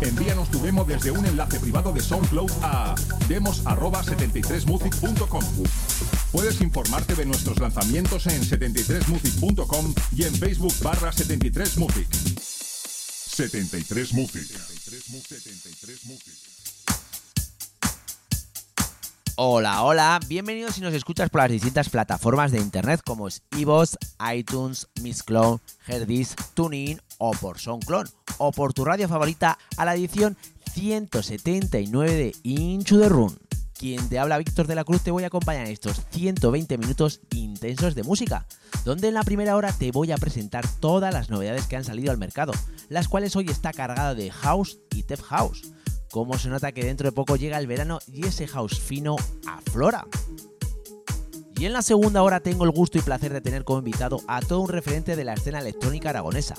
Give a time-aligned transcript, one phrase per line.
[0.00, 2.94] Envíanos tu demo desde un enlace privado de SoundCloud a
[3.28, 5.44] demos@73music.com.
[6.32, 12.08] Puedes informarte de nuestros lanzamientos en 73music.com y en Facebook barra 73music.
[13.34, 14.46] 73 Music.
[14.46, 16.53] 73 Music.
[19.36, 23.96] Hola, hola, bienvenidos si nos escuchas por las distintas plataformas de internet como es iVoox,
[24.32, 28.06] iTunes, Mixcloud, Herdis, TuneIn o por SoundCloud
[28.38, 30.36] o por tu radio favorita a la edición
[30.72, 33.36] 179 de Inchu the Run.
[33.76, 37.20] Quien te habla Víctor de la Cruz te voy a acompañar en estos 120 minutos
[37.34, 38.46] intensos de música,
[38.84, 42.12] donde en la primera hora te voy a presentar todas las novedades que han salido
[42.12, 42.52] al mercado,
[42.88, 45.72] las cuales hoy está cargada de house y tech house.
[46.14, 49.16] Como se nota que dentro de poco llega el verano y ese house fino
[49.48, 50.06] aflora.
[51.56, 54.40] Y en la segunda hora tengo el gusto y placer de tener como invitado a
[54.40, 56.54] todo un referente de la escena electrónica aragonesa.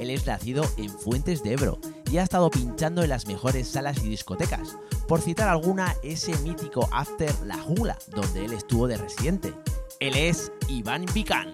[0.00, 1.78] Él es nacido en Fuentes de Ebro
[2.10, 4.74] y ha estado pinchando en las mejores salas y discotecas.
[5.06, 9.52] Por citar alguna, ese mítico After La Jungla, donde él estuvo de residente.
[10.00, 11.52] Él es Iván Vicán.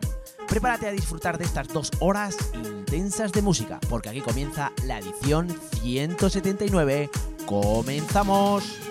[0.51, 5.49] Prepárate a disfrutar de estas dos horas intensas de música, porque aquí comienza la edición
[5.81, 7.09] 179.
[7.47, 8.90] ¡Comenzamos!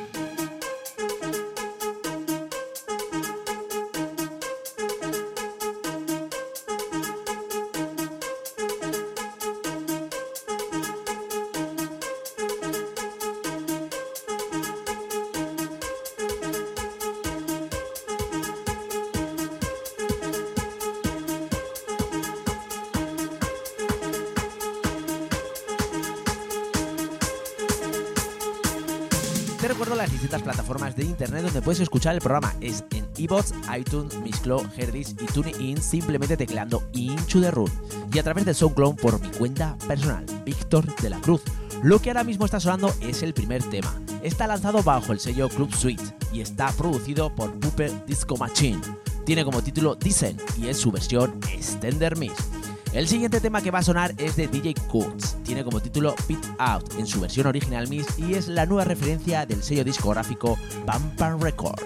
[31.20, 32.54] Internet donde puedes escuchar el programa.
[32.62, 37.70] Es en iBots, iTunes, Mixcloud, Herdis y TuneIn simplemente tecleando Into the Room.
[38.14, 41.42] Y a través de SoundCloud por mi cuenta personal, Víctor de la Cruz.
[41.84, 43.94] Lo que ahora mismo está sonando es el primer tema.
[44.24, 48.80] Está lanzado bajo el sello Club Suite y está producido por Puper Disco Machine.
[49.26, 52.49] Tiene como título Descent y es su versión Extender Mix.
[52.92, 55.36] El siguiente tema que va a sonar es de DJ Kurtz.
[55.44, 59.46] Tiene como título Beat Out en su versión original Mix y es la nueva referencia
[59.46, 60.58] del sello discográfico
[60.88, 61.80] Bumper Record.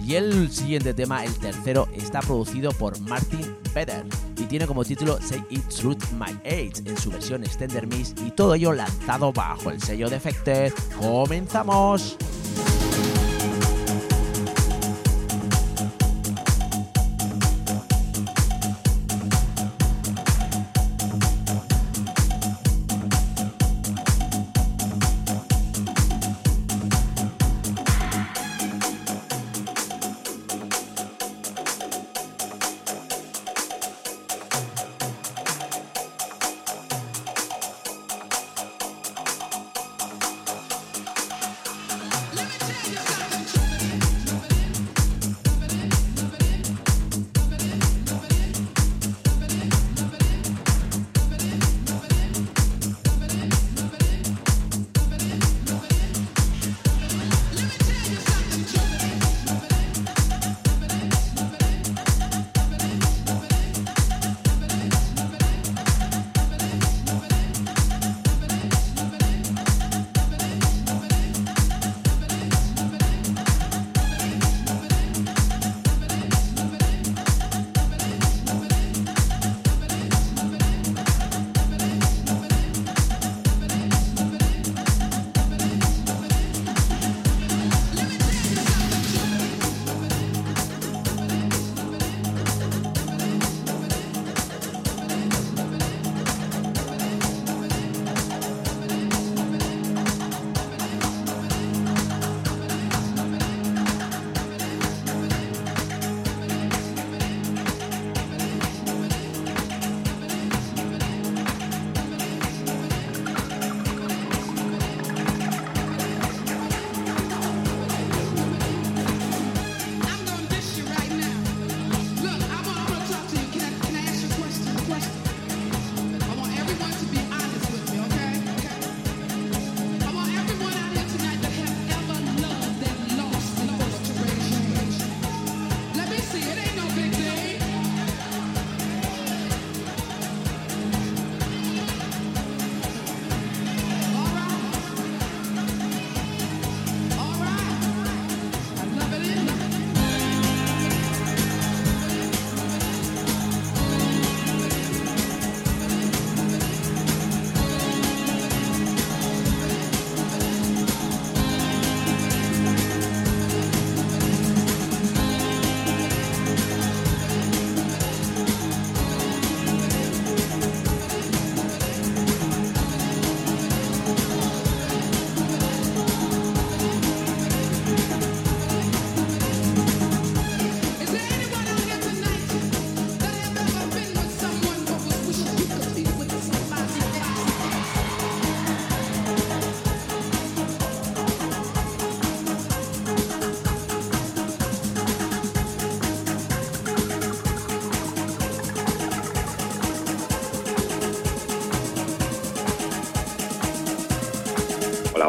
[0.00, 4.04] Y el siguiente tema, el tercero, está producido por Martin Peter
[4.38, 8.30] y tiene como título Say It Through My Age en su versión Extender Mix y
[8.30, 10.72] todo ello lanzado bajo el sello Defected.
[11.00, 12.16] ¡Comenzamos!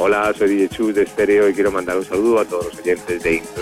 [0.10, 3.22] Hola, soy DJ Chu de Stereo y quiero mandar un saludo a todos los oyentes
[3.22, 3.62] de Into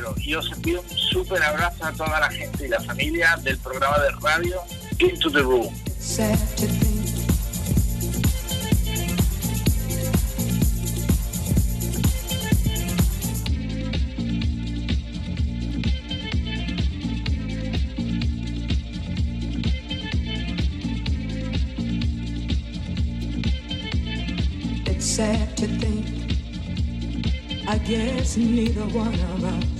[0.00, 3.58] Ropero y os envío un súper abrazo a toda la gente y la familia del
[3.58, 4.60] programa de radio
[4.98, 5.74] Into the Room.
[25.00, 26.06] sad to think
[27.68, 29.79] I guess neither one of us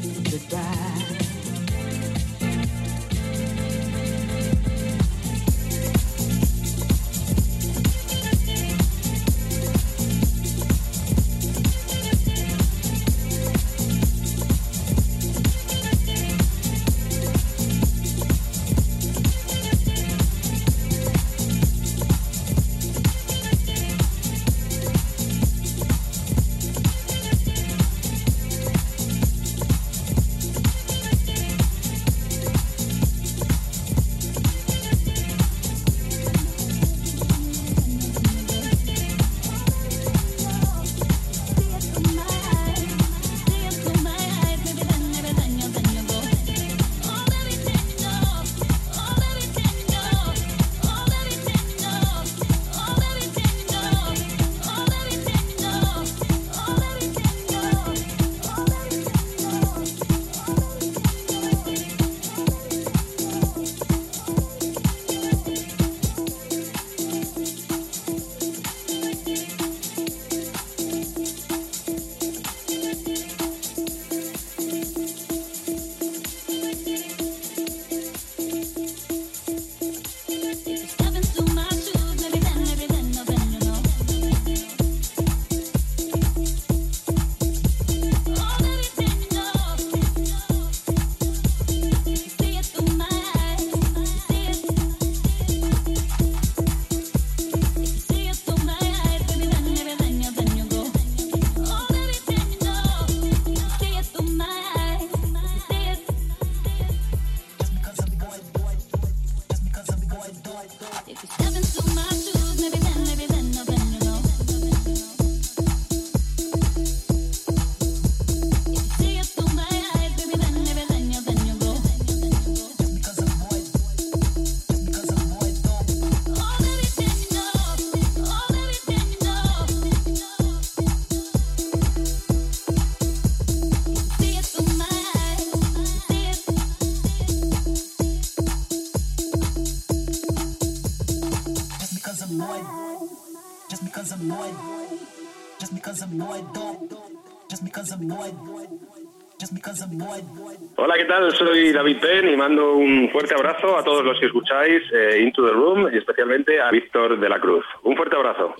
[153.21, 157.19] fuerte abrazo a todos los que escucháis eh, Into the Room y especialmente a Víctor
[157.19, 157.63] de la Cruz.
[157.83, 158.55] Un fuerte abrazo.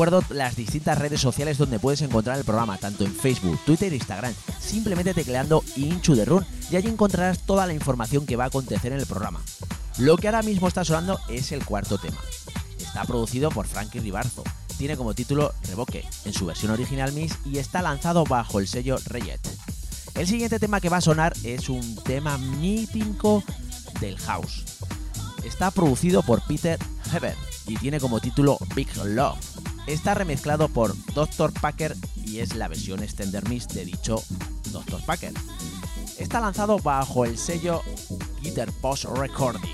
[0.00, 3.96] Recuerdo las distintas redes sociales donde puedes encontrar el programa, tanto en Facebook, Twitter e
[3.96, 8.46] Instagram, simplemente tecleando Into the Run y allí encontrarás toda la información que va a
[8.46, 9.42] acontecer en el programa.
[9.98, 12.16] Lo que ahora mismo está sonando es el cuarto tema.
[12.78, 14.42] Está producido por Frankie Ribarzo,
[14.78, 18.96] tiene como título Revoque en su versión original Miss y está lanzado bajo el sello
[19.04, 19.46] Reyet.
[20.14, 23.44] El siguiente tema que va a sonar es un tema mítico
[24.00, 24.64] del house.
[25.44, 26.78] Está producido por Peter
[27.12, 29.38] Heber y tiene como título Big Love.
[29.86, 31.52] Está remezclado por Dr.
[31.52, 34.22] Packer y es la versión extender mix de dicho
[34.72, 35.00] Dr.
[35.06, 35.32] Packer.
[36.18, 37.82] Está lanzado bajo el sello
[38.42, 39.70] Guitar Post Recording.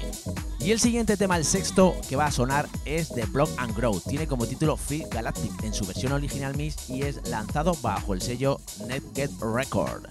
[0.61, 3.98] Y el siguiente tema, el sexto que va a sonar, es de Block and Grow.
[4.00, 8.20] Tiene como título Free Galactic en su versión original mix y es lanzado bajo el
[8.20, 10.06] sello NetGet Record.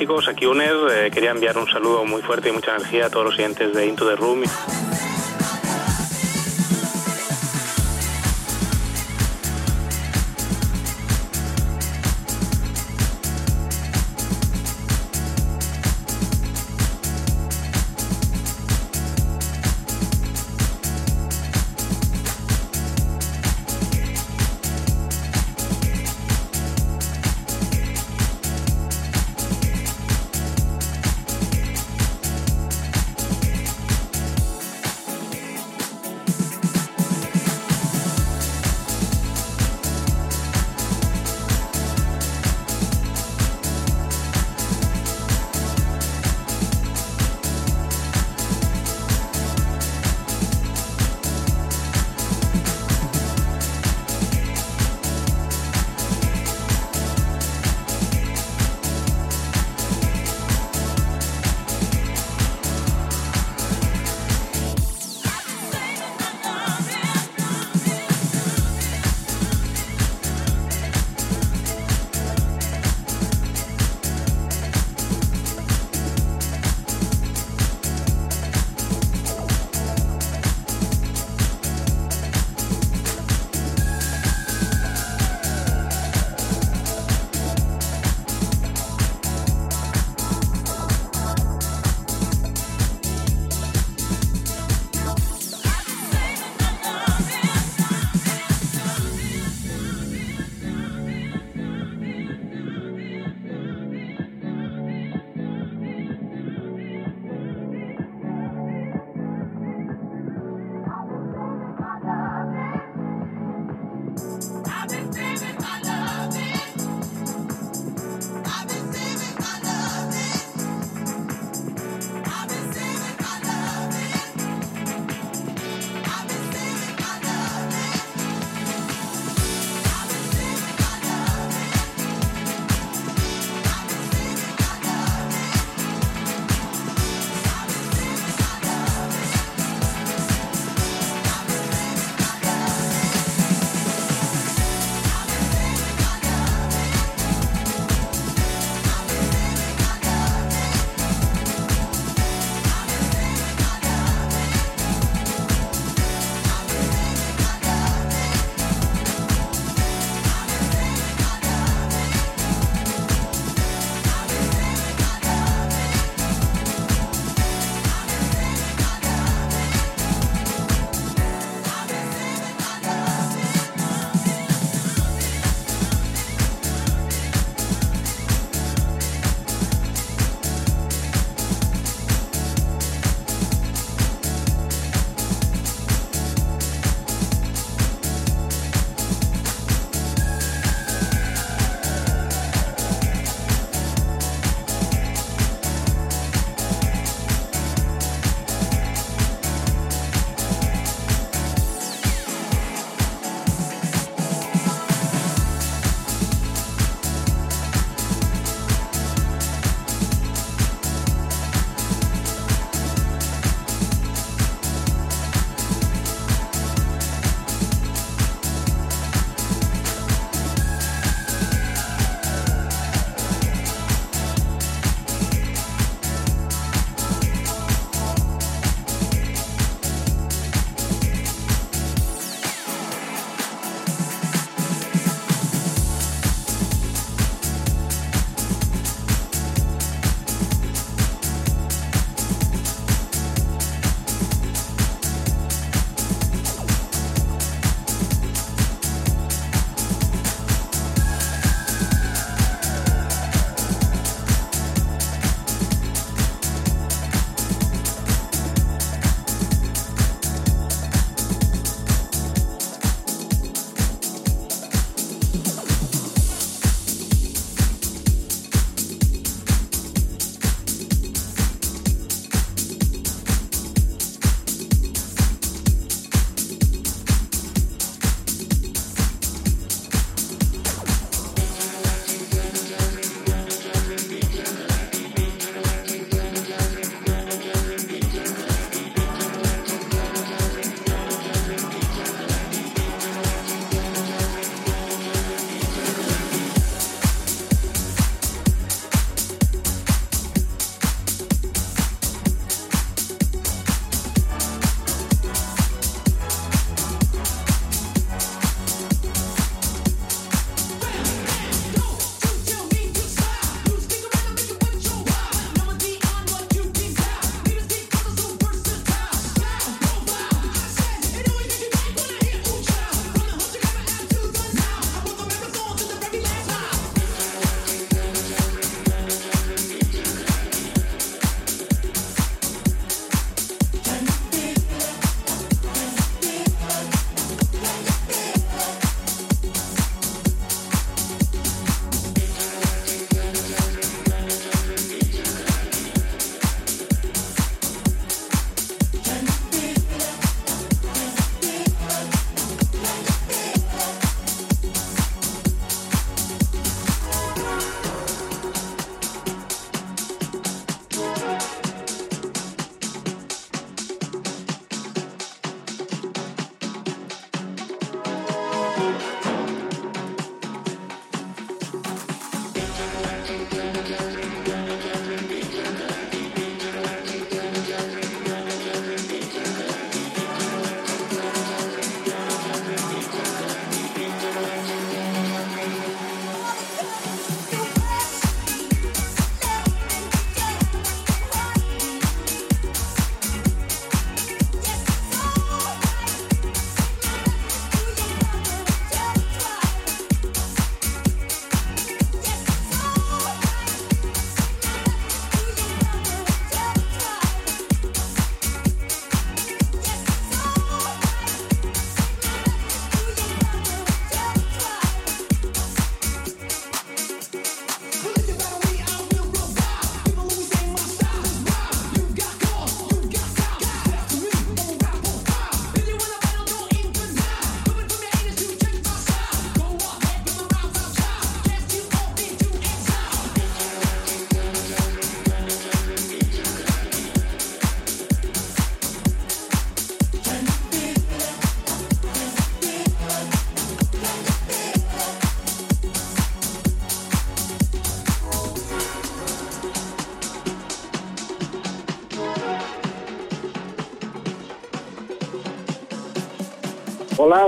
[0.00, 0.74] Chicos, aquí Uner.
[0.90, 3.86] Eh, quería enviar un saludo muy fuerte y mucha energía a todos los oyentes de
[3.86, 4.44] Into the Room.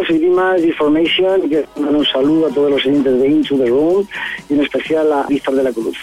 [0.06, 1.42] Soy Dimas de Information
[1.76, 4.06] un saludo a todos los oyentes de Into the Room
[4.48, 5.96] y en especial a Víctor de la Cruz.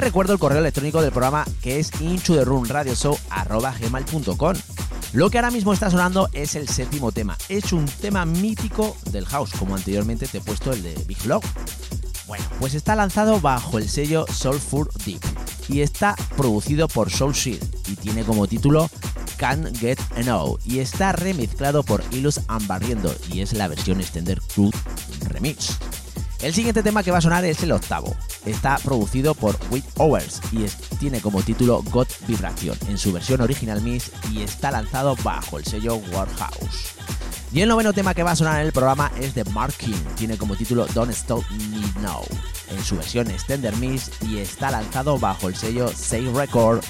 [0.00, 4.56] Recuerdo el correo electrónico del programa que es inchotherunradioshow.gmail.com
[5.12, 7.36] Lo que ahora mismo está sonando es el séptimo tema.
[7.50, 11.42] Es un tema mítico del house, como anteriormente te he puesto el de Big Log.
[12.26, 15.20] Bueno, pues está lanzado bajo el sello Soulful Deep
[15.68, 18.88] y está producido por Soul Shield y tiene como título
[19.36, 24.70] Can't Get Enough y está remezclado por Ilus Ambarriendo y es la versión Extender Crew
[25.28, 25.76] Remix.
[26.40, 28.16] El siguiente tema que va a sonar es el octavo.
[28.44, 32.76] Está producido por With Hours y tiene como título God Vibration.
[32.88, 36.94] En su versión original mix y está lanzado bajo el sello Warhouse.
[37.52, 39.96] Y el noveno tema que va a sonar en el programa es de Mark King,
[40.16, 42.22] tiene como título Don't Stop Me Now.
[42.70, 46.84] En su versión Extender Mix y está lanzado bajo el sello Say Record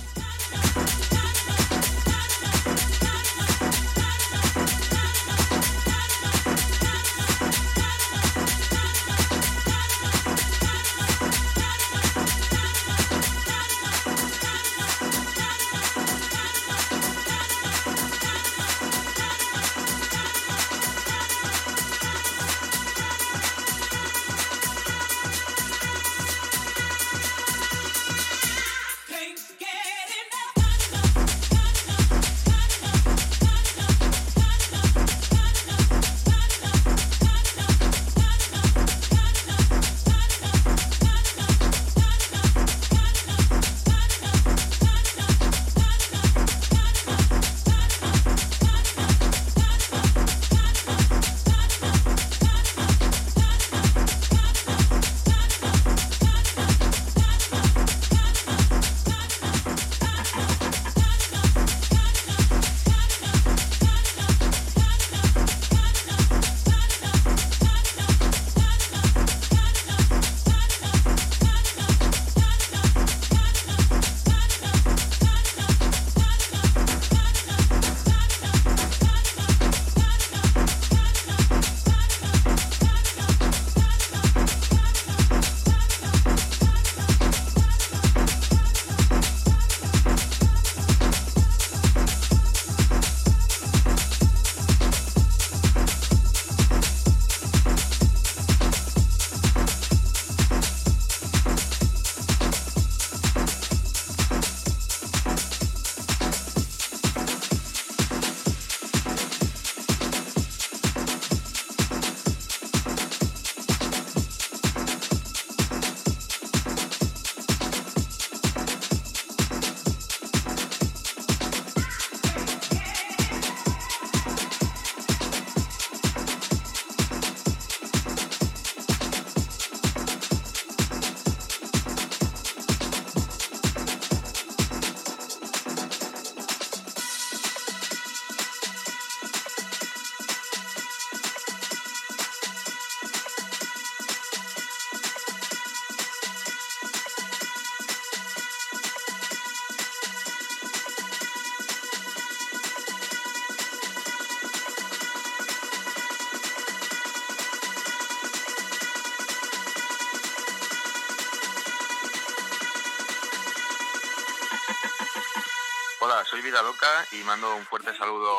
[166.42, 168.30] Vida Loca y mando un fuerte saludo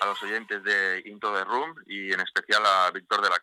[0.00, 3.37] a los oyentes de Into the Room y en especial a Víctor de la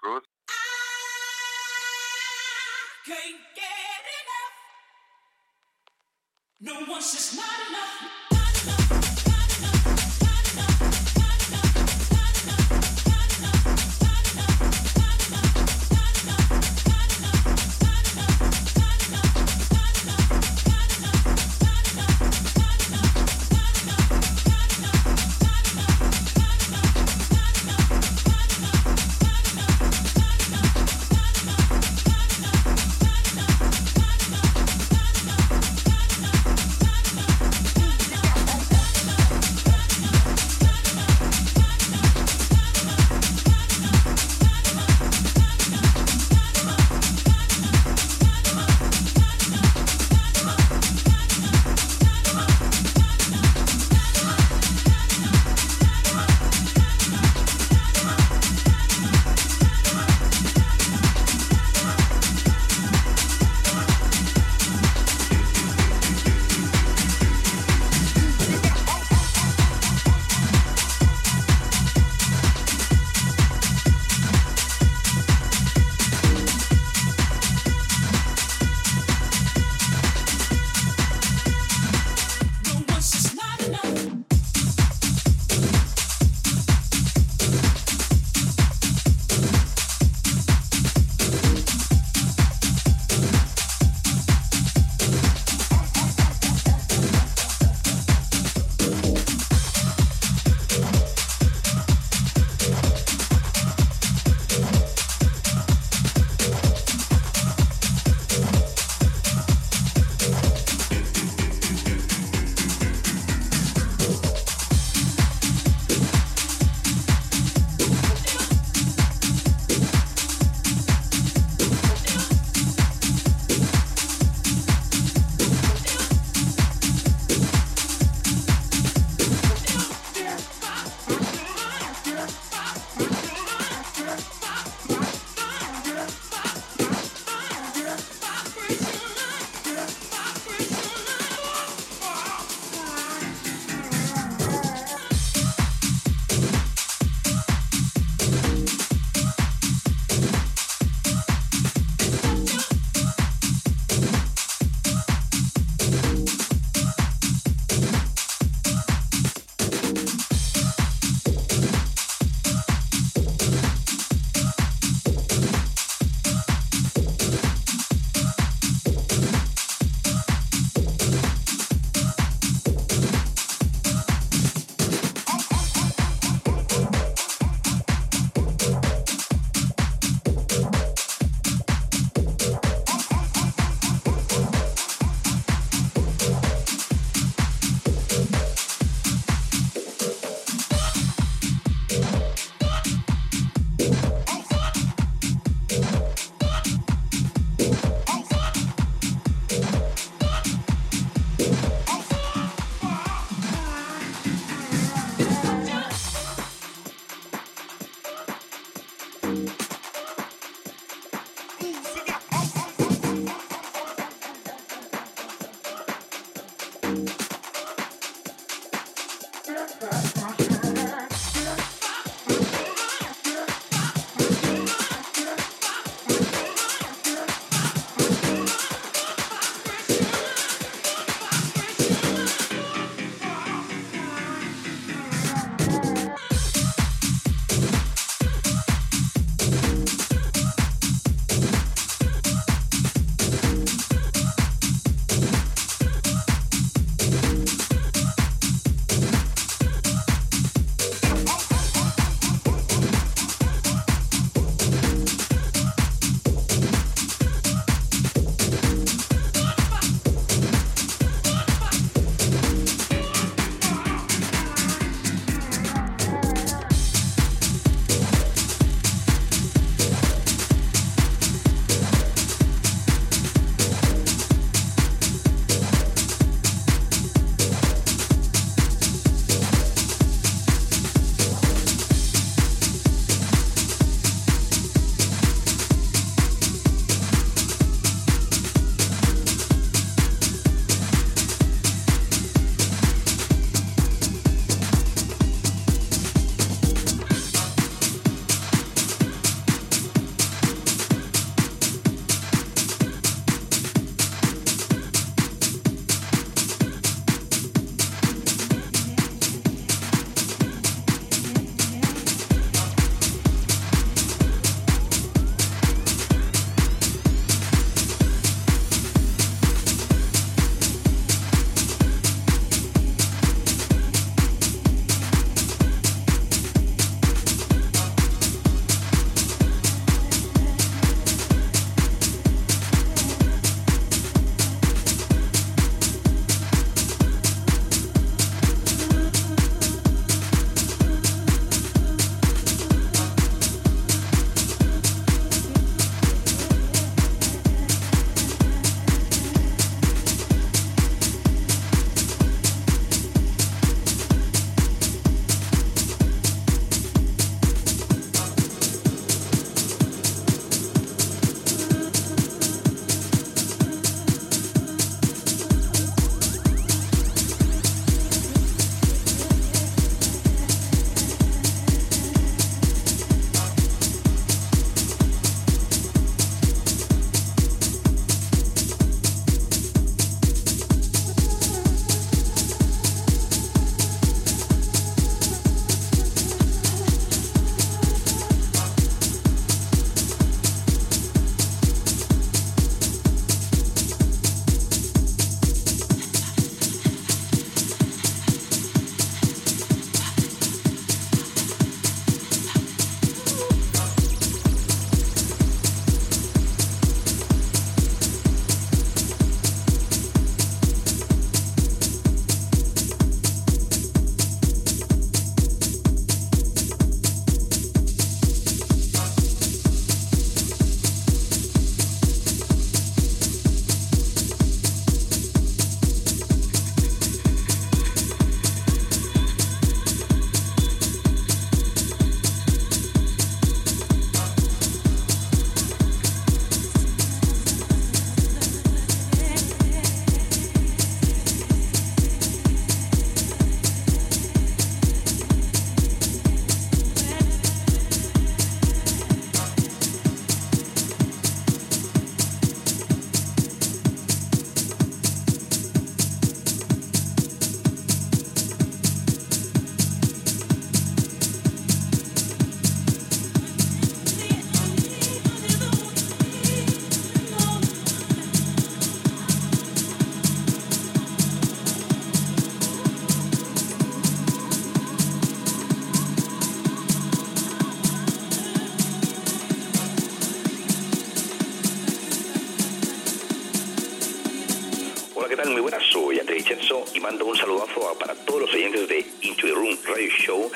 [487.06, 490.51] mando un saludazo para todos los oyentes de Into the Room Radio Show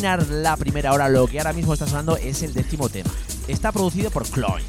[0.00, 3.10] terminar la primera hora, lo que ahora mismo está sonando es el décimo tema.
[3.48, 4.62] Está producido por Chloe,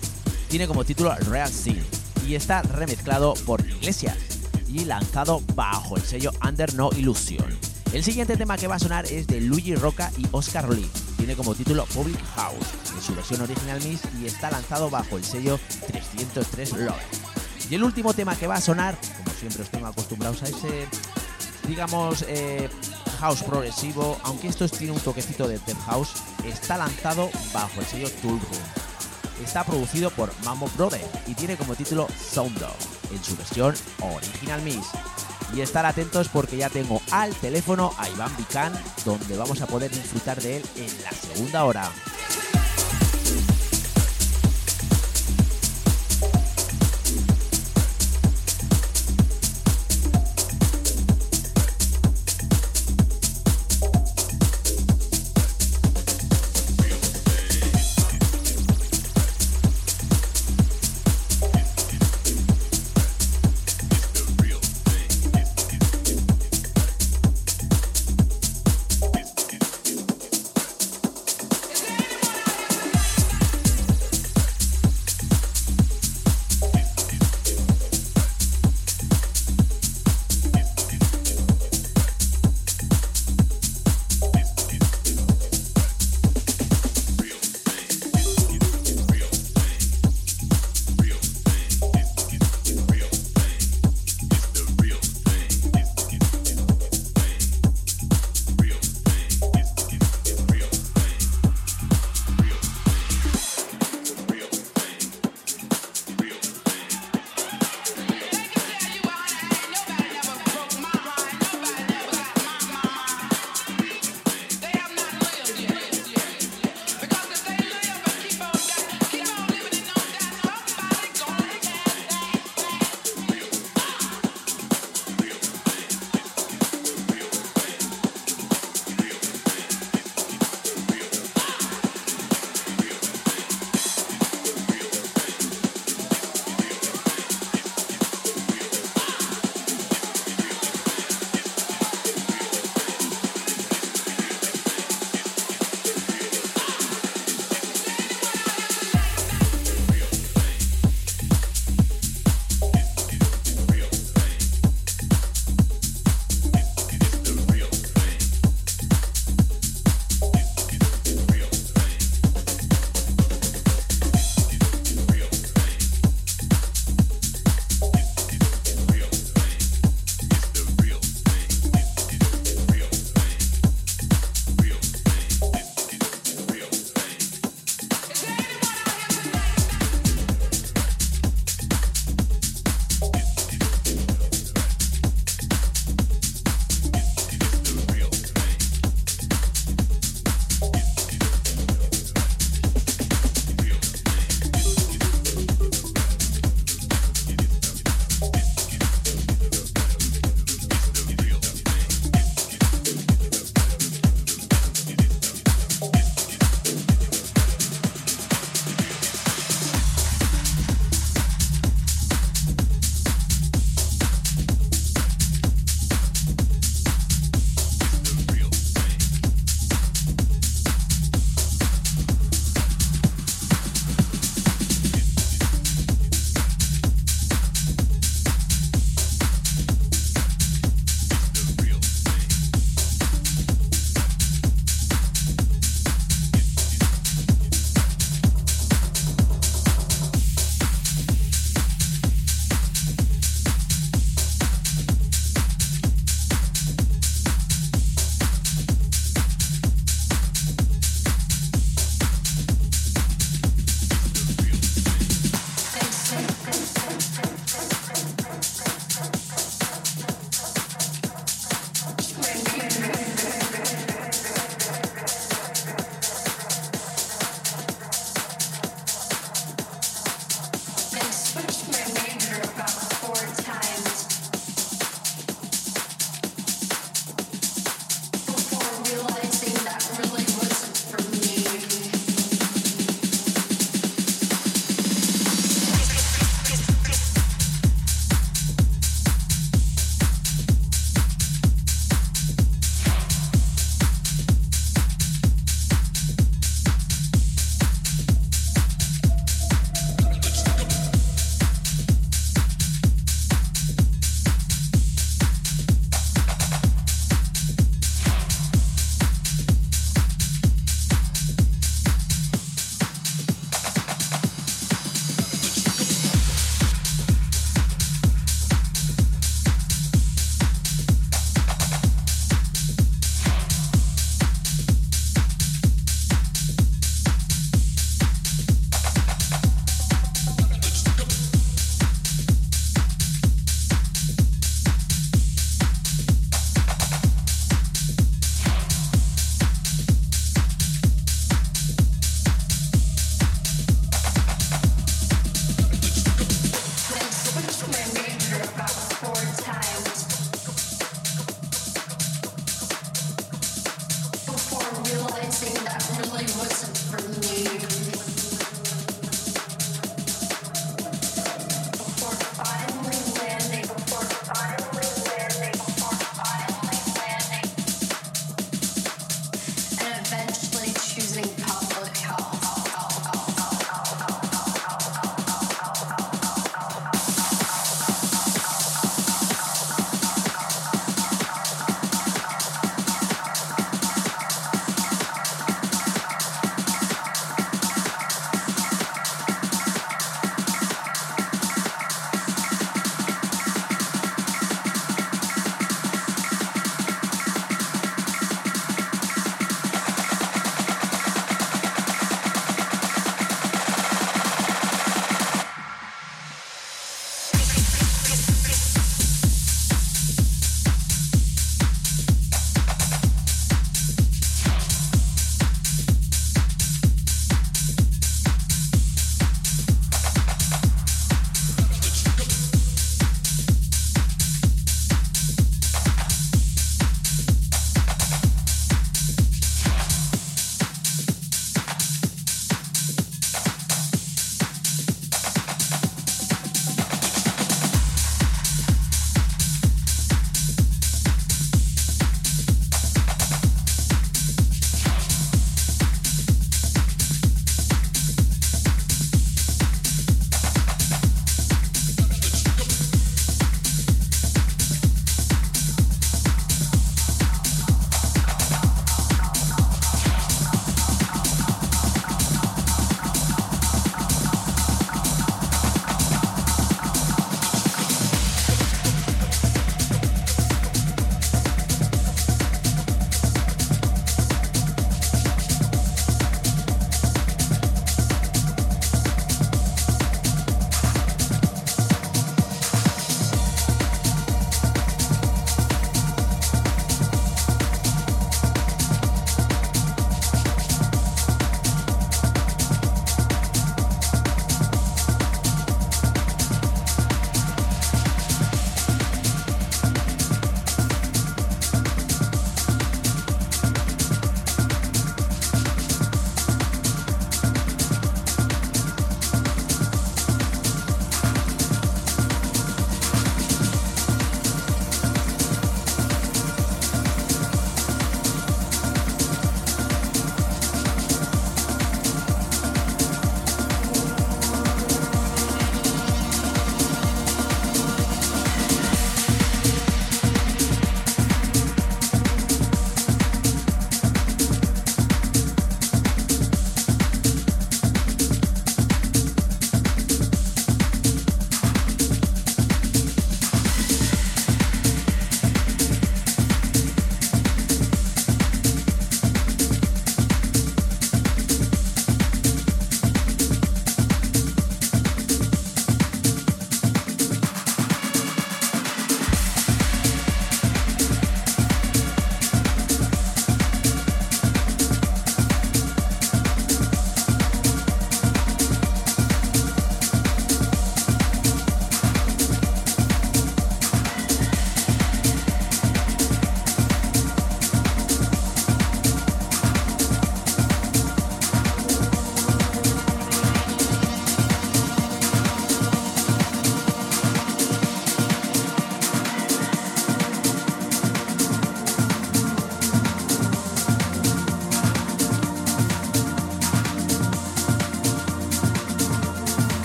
[0.47, 1.79] tiene como título Real Sin
[2.25, 4.17] y está remezclado por Iglesias
[4.67, 7.45] y lanzado bajo el sello Under No Illusion.
[7.93, 10.89] El siguiente tema que va a sonar es de Luigi Roca y Oscar Lee.
[11.17, 12.65] Tiene como título Public House
[12.95, 16.95] en su versión original Mix y está lanzado bajo el sello 303 Love.
[17.69, 20.87] Y el último tema que va a sonar, como siempre os tengo acostumbrados a ese,
[21.67, 22.67] digamos, eh,
[23.19, 26.13] house progresivo, aunque esto tiene un toquecito de Death House,
[26.45, 28.39] está lanzado bajo el sello Room.
[29.43, 32.57] Está producido por Mambo Brother y tiene como título Sound
[33.11, 34.87] en su versión original Mix.
[35.53, 39.91] Y estar atentos porque ya tengo al teléfono a Iván Vicán, donde vamos a poder
[39.91, 41.91] disfrutar de él en la segunda hora.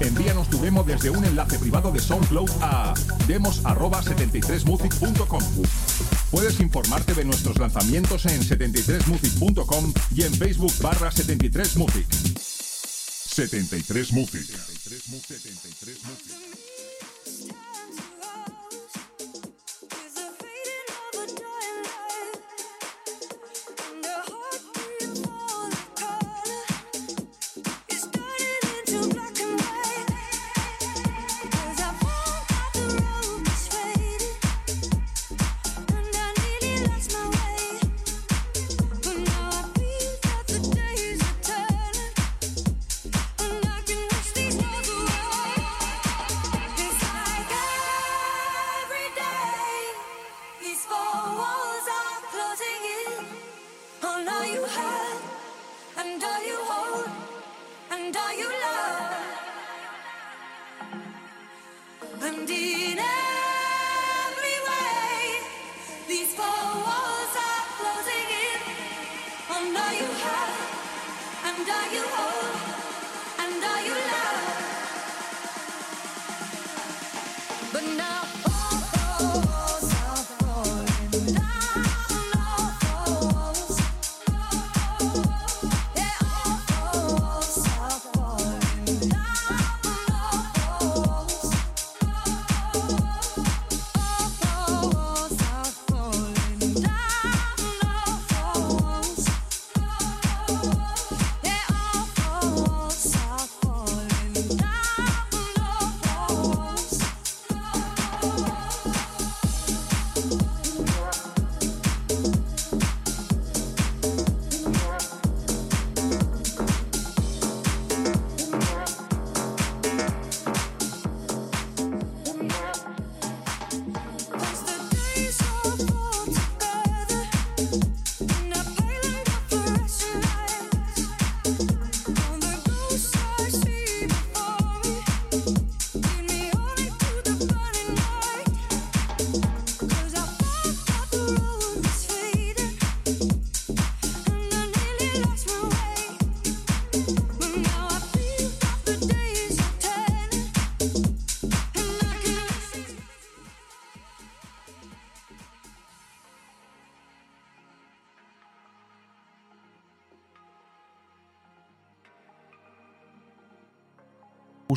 [0.00, 2.94] Envíanos tu demo desde un enlace privado de SoundCloud a
[3.26, 5.42] demos@73music.com.
[6.30, 12.06] Puedes informarte de nuestros lanzamientos en 73music.com y en Facebook barra 73music.
[13.46, 14.12] 73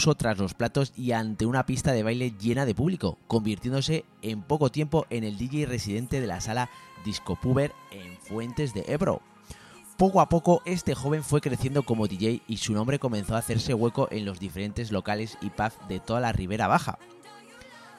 [0.09, 4.71] tras los platos y ante una pista de baile llena de público, convirtiéndose en poco
[4.71, 6.71] tiempo en el DJ residente de la sala
[7.05, 9.21] Disco Puber en Fuentes de Ebro.
[9.97, 13.75] Poco a poco este joven fue creciendo como DJ y su nombre comenzó a hacerse
[13.75, 16.97] hueco en los diferentes locales y pubs de toda la Ribera Baja.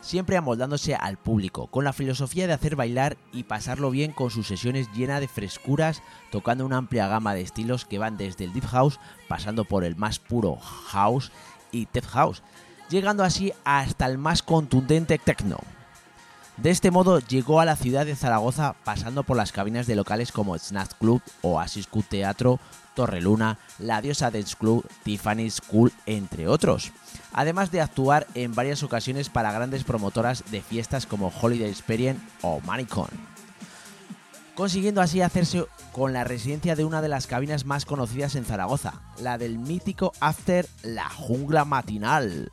[0.01, 4.49] Siempre amoldándose al público, con la filosofía de hacer bailar y pasarlo bien con sus
[4.49, 8.67] sesiones llenas de frescuras, tocando una amplia gama de estilos que van desde el deep
[8.67, 8.99] house,
[9.29, 11.31] pasando por el más puro house
[11.73, 12.43] y tech house,
[12.89, 15.59] llegando así hasta el más contundente techno.
[16.59, 20.31] De este modo llegó a la ciudad de Zaragoza pasando por las cabinas de locales
[20.31, 22.61] como Snack Club, Oasis Q Teatro,
[22.95, 26.93] Torreluna, La Diosa Dance Club, Tiffany's School, entre otros.
[27.33, 32.61] Además de actuar en varias ocasiones para grandes promotoras de fiestas como Holiday Experience o
[32.61, 33.32] Manicon.
[34.55, 39.01] Consiguiendo así hacerse con la residencia de una de las cabinas más conocidas en Zaragoza,
[39.19, 42.51] la del mítico After La Jungla Matinal.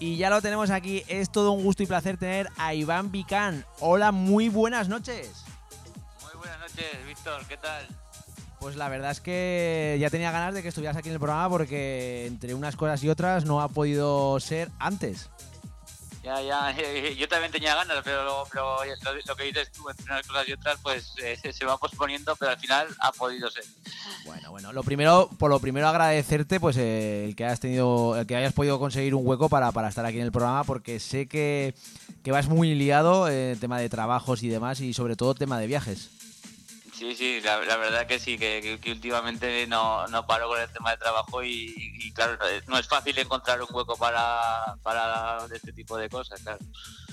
[0.00, 3.64] Y ya lo tenemos aquí, es todo un gusto y placer tener a Iván Vicán.
[3.78, 5.44] Hola, muy buenas noches.
[6.24, 7.86] Muy buenas noches, Víctor, ¿qué tal?
[8.58, 11.48] Pues la verdad es que ya tenía ganas de que estuvieras aquí en el programa
[11.48, 15.30] porque entre unas cosas y otras no ha podido ser antes.
[16.22, 16.76] Ya, ya,
[17.18, 21.14] yo también tenía ganas, pero, lo, que dices tú, entre unas cosas y otras, pues
[21.22, 23.64] eh, se va posponiendo, pero al final ha podido ser.
[24.26, 28.26] Bueno, bueno, lo primero, por lo primero agradecerte pues eh, el que hayas tenido, el
[28.26, 31.26] que hayas podido conseguir un hueco para, para estar aquí en el programa, porque sé
[31.26, 31.74] que,
[32.22, 35.66] que vas muy liado en tema de trabajos y demás, y sobre todo tema de
[35.66, 36.19] viajes.
[37.00, 40.90] Sí, sí, la, la verdad que sí, que, últimamente no, no paro con el tema
[40.90, 42.36] de trabajo y, y, claro,
[42.68, 46.58] no es fácil encontrar un hueco para, para este tipo de cosas, claro.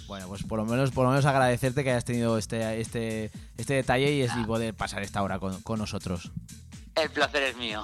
[0.05, 3.75] Bueno, pues por lo menos, por lo menos agradecerte que hayas tenido este, este, este
[3.75, 6.31] detalle y, es, y poder pasar esta hora con, con nosotros.
[6.93, 7.81] El placer es mío.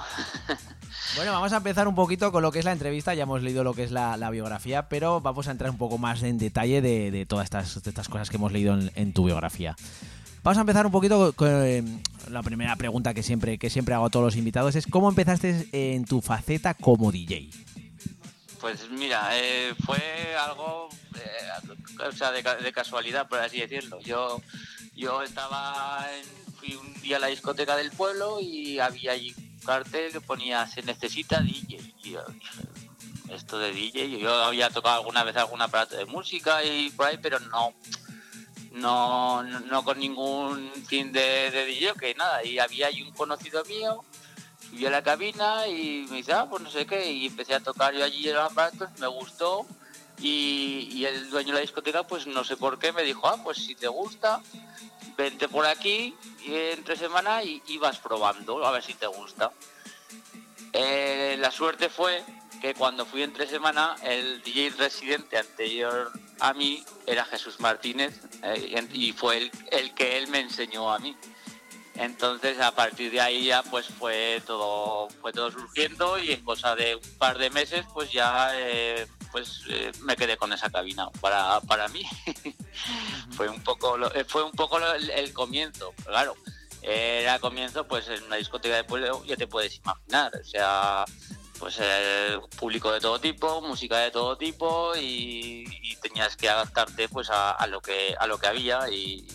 [1.15, 3.13] Bueno, vamos a empezar un poquito con lo que es la entrevista.
[3.13, 5.97] Ya hemos leído lo que es la, la biografía, pero vamos a entrar un poco
[5.97, 9.13] más en detalle de, de todas estas, de estas cosas que hemos leído en, en
[9.13, 9.75] tu biografía.
[10.43, 11.83] Vamos a empezar un poquito con eh,
[12.29, 15.67] la primera pregunta que siempre, que siempre hago a todos los invitados: es ¿cómo empezaste
[15.71, 17.49] en tu faceta como DJ?
[18.59, 19.99] Pues mira, eh, fue
[20.37, 23.99] algo eh, o sea, de, ca- de casualidad, por así decirlo.
[24.01, 24.41] Yo,
[24.95, 29.59] yo estaba en, fui un día a la discoteca del pueblo y había allí un
[29.65, 31.77] cartel que ponía se necesita DJ.
[32.03, 32.21] Y yo
[33.29, 37.17] esto de DJ, yo había tocado alguna vez algún aparato de música y por ahí,
[37.21, 37.73] pero no,
[38.73, 42.43] no, no, no con ningún fin de, DJ, que nada.
[42.43, 44.03] Y había allí un conocido mío
[44.69, 47.59] subí a la cabina y me dice, ah, pues no sé qué, y empecé a
[47.59, 49.67] tocar yo allí los aparatos, me gustó,
[50.19, 53.37] y, y el dueño de la discoteca, pues no sé por qué, me dijo, ah,
[53.43, 54.41] pues si te gusta,
[55.17, 56.15] vente por aquí
[56.45, 59.51] entre semana y, y vas probando, a ver si te gusta.
[60.71, 62.23] Eh, la suerte fue
[62.61, 66.11] que cuando fui entre semana, el DJ residente anterior
[66.43, 70.99] a mí era Jesús Martínez, eh, y fue el, el que él me enseñó a
[70.99, 71.15] mí.
[71.95, 76.75] Entonces a partir de ahí ya pues fue todo fue todo surgiendo y en cosa
[76.75, 81.09] de un par de meses pues ya eh, pues eh, me quedé con esa cabina
[81.21, 82.03] para, para mí.
[83.37, 86.35] Fue un poco lo- fue un poco el comienzo claro.
[86.81, 90.31] Era comienzo pues en una discoteca de pueblo ya te puedes imaginar.
[90.35, 91.05] O sea
[91.63, 95.63] pues eh, público de todo tipo música de todo tipo y,
[96.01, 99.25] tenías que adaptarte pues a, lo que a lo que había y,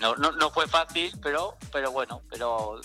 [0.00, 2.80] no, no, fue fácil pero pero bueno pero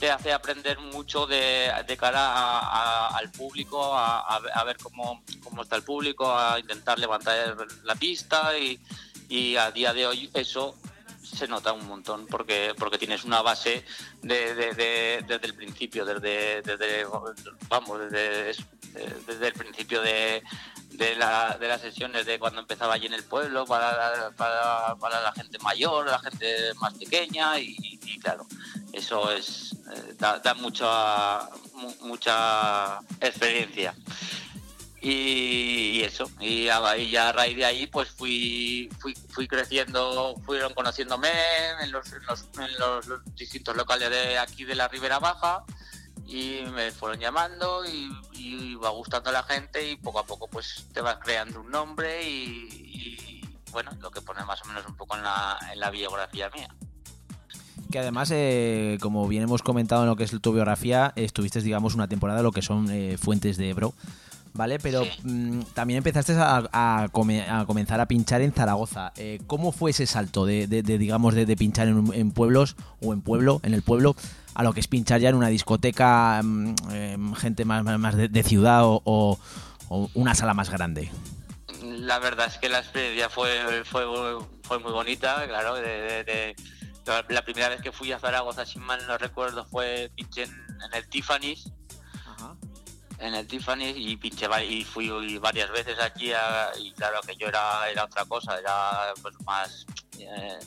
[0.00, 4.64] te hace aprender mucho de, de cara a- a- al público a, a ver- a
[4.64, 8.80] ver cómo, cómo está el público a intentar levantar la pista y,
[9.28, 10.74] y a día de hoy eso
[11.22, 13.84] se nota un montón porque porque tienes una base
[14.22, 17.04] de, de- de- desde el principio desde, desde
[17.68, 18.54] vamos desde,
[19.26, 20.42] desde el principio de,
[20.90, 25.20] de, la, de las sesiones de cuando empezaba allí en el pueblo para, para, para
[25.22, 28.46] la gente mayor la gente más pequeña y, y claro
[28.92, 33.94] eso es eh, da, da mucha mu- mucha experiencia
[35.02, 36.30] y, eso.
[36.40, 41.28] Y ya a raíz de ahí pues fui fui, fui creciendo fueron conociéndome
[41.82, 45.64] en los, en los, en distintos locales de aquí de la Ribera Baja
[46.24, 51.00] y me fueron llamando y, iba gustando la gente y poco a poco pues te
[51.00, 55.16] vas creando un nombre y, y, bueno lo que pone más o menos un poco
[55.16, 56.74] en la, en la biografía mía.
[57.90, 61.94] Que además, eh, como bien hemos comentado en lo que es tu biografía, estuviste, digamos,
[61.94, 63.92] una temporada en lo que son eh, Fuentes de Ebro,
[64.54, 64.78] ¿vale?
[64.78, 69.12] Pero mm, también empezaste a, a come- a comenzar a pinchar en Zaragoza.
[69.16, 73.12] Eh, ¿Cómo fue ese salto de, de- de, digamos, de, de pinchar en, pueblos o
[73.12, 74.14] en pueblo, en el pueblo,
[74.54, 78.16] a lo que es pinchar ya en una discoteca, mm, eh, gente más, más- más
[78.16, 79.38] de, ciudad o, o-
[79.88, 81.10] o una sala más grande?
[81.82, 83.50] La verdad es que la experiencia fue,
[83.84, 84.04] fue,
[84.62, 85.74] fue muy bonita, claro.
[85.74, 86.56] De, de- de-
[87.28, 90.94] la- primera vez que fui a Zaragoza, si mal no recuerdo, fue pinché en, en
[90.94, 91.72] el Tiffany's.
[93.22, 95.08] En el Tiffany's y pinché y fui
[95.38, 99.86] varias veces allí a- y claro que yo era, era otra cosa, era pues más
[100.18, 100.58] eh,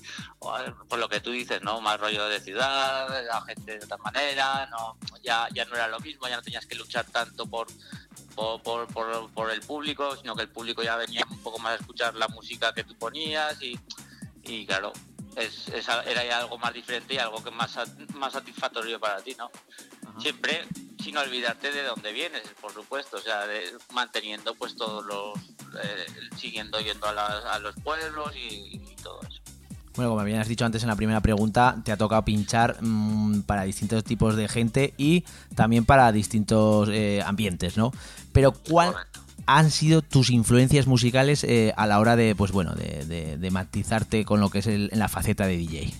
[0.90, 1.82] por lo que tú dices, ¿no?
[1.82, 6.00] Más rollo de ciudad, la gente de otra manera, no, ya, ya no era lo
[6.00, 7.68] mismo, ya no tenías que luchar tanto por,
[8.36, 11.74] por, por, por- por el público, sino que el público ya venía un poco más
[11.74, 13.78] a escuchar la música que tú ponías y,
[14.44, 14.94] y claro,
[15.36, 17.78] es, era ya algo más diferente y algo que más,
[18.14, 19.52] más satisfactorio para ti, ¿no?
[20.20, 20.66] Siempre
[21.06, 23.62] sin olvidarte de dónde vienes, por supuesto, o sea, de-
[23.94, 25.38] manteniendo pues todos los,
[25.84, 26.06] eh,
[26.38, 29.40] siguiendo yendo a, las- a los pueblos y, y todo eso.
[29.96, 33.42] Bueno, como bien has dicho antes en la primera pregunta, te ha tocado pinchar mm,
[33.44, 35.24] para distintos tipos de gente y
[35.56, 37.94] también para distintos eh, ambientes, ¿no?
[38.34, 38.94] Pero ¿cuál
[39.46, 43.52] han sido tus influencias musicales eh, a la hora de, pues bueno, de, de- de
[43.52, 45.94] matizarte con lo que es el- en la faceta de DJ?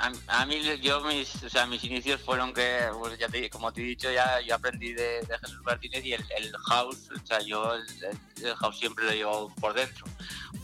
[0.00, 3.72] A, a mí, yo mis, o sea, mis inicios fueron que, pues ya te- como
[3.72, 7.26] te he dicho, ya yo aprendí de, de Jesús Martínez y el, el house, o
[7.26, 10.04] sea, yo el, house siempre lo llevo por dentro,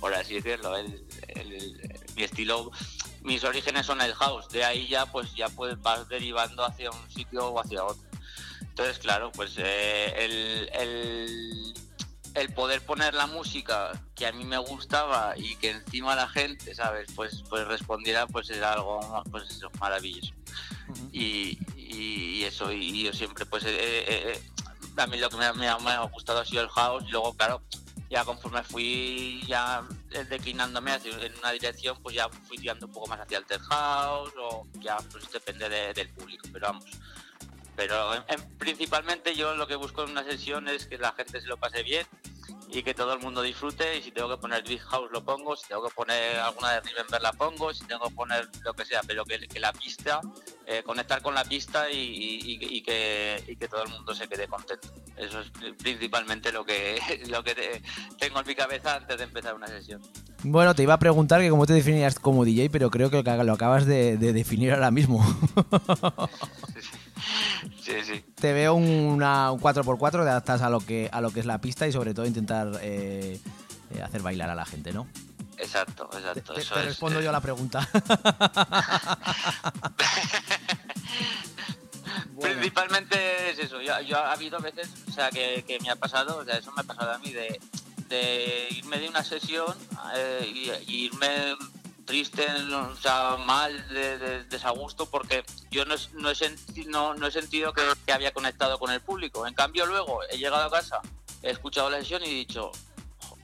[0.01, 0.77] por así decirlo.
[0.77, 1.05] El-
[2.17, 2.71] mi estilo,
[3.23, 7.09] mis orígenes son el house, de ahí ya pues ya pues vas derivando hacia un
[7.11, 8.03] sitio o hacia otro.
[8.61, 10.15] Entonces, claro, pues eh,
[10.73, 11.75] el,
[12.41, 16.75] el, poder poner la música que a mí me gustaba y que encima la gente,
[16.75, 17.09] ¿sabes?
[17.15, 20.33] Pues, pues respondiera, pues era algo pues eso, maravilloso.
[21.13, 24.43] y, y- y eso, y, yo siempre, pues eh, eh, eh,
[24.97, 27.11] a mí lo que me, ha- me me ha gustado ha sido el house y
[27.11, 27.63] luego, claro,
[28.11, 29.83] ya conforme fui ya
[30.13, 33.45] eh, declinándome hacia, en una dirección, pues ya fui tirando un poco más hacia el
[33.45, 36.85] tech house o ya pues depende de- del público, pero vamos.
[37.77, 41.41] Pero en- en- principalmente yo lo que busco en una sesión es que la gente
[41.41, 42.07] se lo pase bien
[42.71, 45.57] y que todo el mundo disfrute y si tengo que poner Big House lo pongo,
[45.57, 48.85] si tengo que poner alguna de Remember la pongo, si tengo que poner lo que
[48.85, 50.21] sea, pero que, que la pista,
[50.67, 54.47] eh, conectar con la pista y, y- que, y que todo el mundo se quede
[54.49, 54.89] contento.
[55.17, 56.99] Eso es principalmente lo que,
[57.29, 57.83] lo que te-
[58.19, 60.01] tengo en mi cabeza antes de empezar una sesión.
[60.45, 63.53] Bueno, te iba a preguntar que cómo te definirías como DJ, pero creo que lo
[63.53, 65.19] acabas de, de definir ahora mismo.
[67.81, 68.25] Sí, sí.
[68.35, 71.61] te veo una, un 4x4, te adaptas a lo que a lo que es la
[71.61, 73.41] pista y sobre todo intentar eh,
[73.95, 75.07] eh, hacer bailar a la gente, ¿no?
[75.57, 76.55] Exacto, exacto.
[76.55, 77.89] Te, eso te es, respondo eh, yo a la pregunta.
[82.41, 83.81] Principalmente es eso.
[83.83, 86.71] Yo, yo ha habido veces, o sea, que, que me ha pasado, o sea, eso
[86.73, 87.61] me ha pasado a mí de,
[88.09, 89.75] de irme de una sesión
[90.15, 91.57] eh, y, y irme
[92.09, 97.27] triste, o sea, mal, de, de- desagusto, porque yo no, no, he, senti- no, no
[97.27, 99.47] he sentido que, que había conectado con el público.
[99.47, 101.01] En cambio, luego he llegado a casa,
[101.43, 102.73] he escuchado la sesión y he dicho,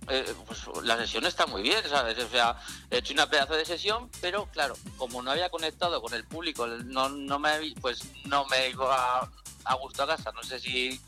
[0.09, 2.19] eh, pues la sesión está muy bien, ¿sabes?
[2.19, 2.57] O sea,
[2.91, 6.67] he hecho una pedazo de sesión, pero claro, como no había conectado con el público,
[6.67, 9.31] no, no me, pues no me iba a,
[9.65, 10.33] a gusto a casa.
[10.33, 10.99] No sé si,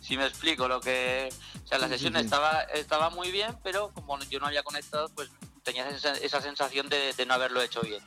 [0.00, 1.28] si me explico lo que...
[1.64, 2.24] O sea, la Sí, sí, sesión sí.
[2.24, 5.28] estaba estaba muy bien, pero como yo no había conectado, pues
[5.72, 8.02] tenías esa, esa sensación de, no haberlo hecho bien.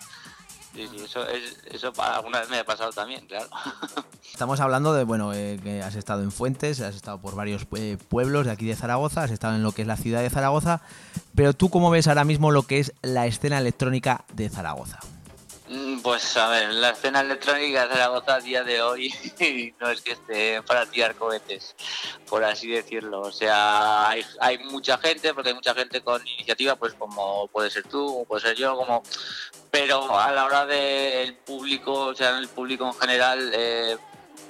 [0.75, 3.47] Eso, es, eso alguna vez me ha pasado también, claro.
[4.31, 7.97] Estamos hablando de, bueno, eh, que has estado en Fuentes, has estado por varios eh,
[8.09, 10.81] pueblos de aquí de Zaragoza, has estado en lo que es la ciudad de Zaragoza,
[11.35, 14.99] pero tú cómo ves ahora mismo lo que es la escena electrónica de Zaragoza?
[15.73, 19.11] Mm, Pues a ver, la escena electrónica de Zaragoza a día de hoy
[19.79, 21.75] no es que esté para tirar cohetes,
[22.29, 23.21] por así decirlo.
[23.21, 27.83] O sea, hay, mucha gente, porque hay mucha gente con iniciativa, pues como puede ser
[27.87, 29.01] tú, como puede ser yo, como
[29.71, 33.97] pero a la hora del público, o sea, el público en general, eh,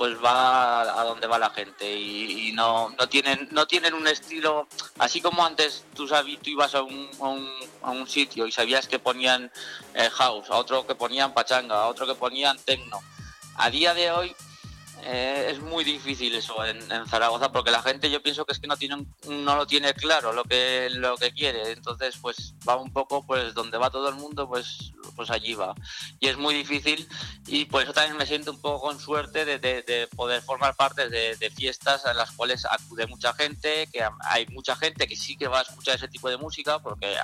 [0.04, 4.68] pues va a, donde va la gente y, no, no tienen no tienen un estilo
[5.00, 7.50] así como antes tú sabías tú ibas a un, a un,
[7.84, 9.50] a un sitio y sabías que ponían
[9.94, 13.00] eh, house a otro que ponían pachanga a otro que ponían techno.
[13.56, 14.36] A día de hoy
[15.06, 18.68] eh, es muy difícil eso en, Zaragoza porque la gente yo pienso que es que
[18.68, 21.72] no tiene no lo tiene claro lo que lo que quiere.
[21.72, 25.76] Entonces pues va un poco pues donde va todo el mundo pues pues allí va.
[26.20, 27.08] Y es muy difícil
[27.48, 30.76] y por eso también me siento un poco con suerte de, de- de poder formar
[30.76, 35.36] parte de, fiestas en las cuales acude mucha gente que hay mucha gente que sí
[35.38, 37.16] que va a escuchar ese tipo de música porque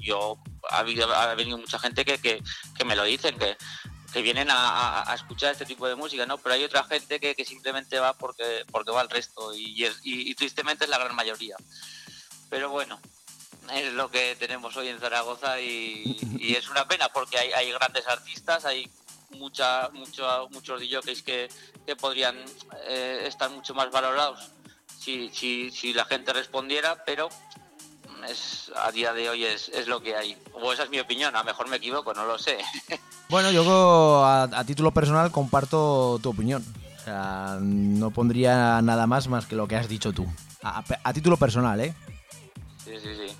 [0.00, 0.38] yo
[0.70, 2.42] ha venido mucha gente que, que,
[2.76, 3.56] que me lo dicen que
[4.14, 6.38] que vienen a, escuchar este tipo de música, ¿no?
[6.38, 10.32] Pero hay otra gente que, simplemente va porque porque va al resto y, es- y-
[10.36, 11.56] tristemente es la gran mayoría.
[12.48, 13.00] Pero bueno,
[13.72, 16.16] es lo que tenemos hoy en Zaragoza y,
[16.56, 18.88] es una pena porque hay, hay grandes artistas, hay
[19.30, 21.48] mucha, mucho, muchos DJs que,
[21.84, 22.36] que podrían
[22.86, 24.52] eh, estar mucho más valorados
[25.00, 27.28] si, si, si la gente respondiera, pero
[28.28, 30.36] es a día de hoy es, es lo que hay.
[30.54, 32.58] O esa es mi opinión, a lo mejor me equivoco, no lo sé.
[33.30, 36.62] Bueno, yo a, a título personal comparto tu opinión.
[37.00, 40.26] O sea, no pondría nada más más que lo que has dicho tú.
[40.62, 41.94] A, a- título personal, ¿eh?
[42.84, 43.36] Sí, sí, sí.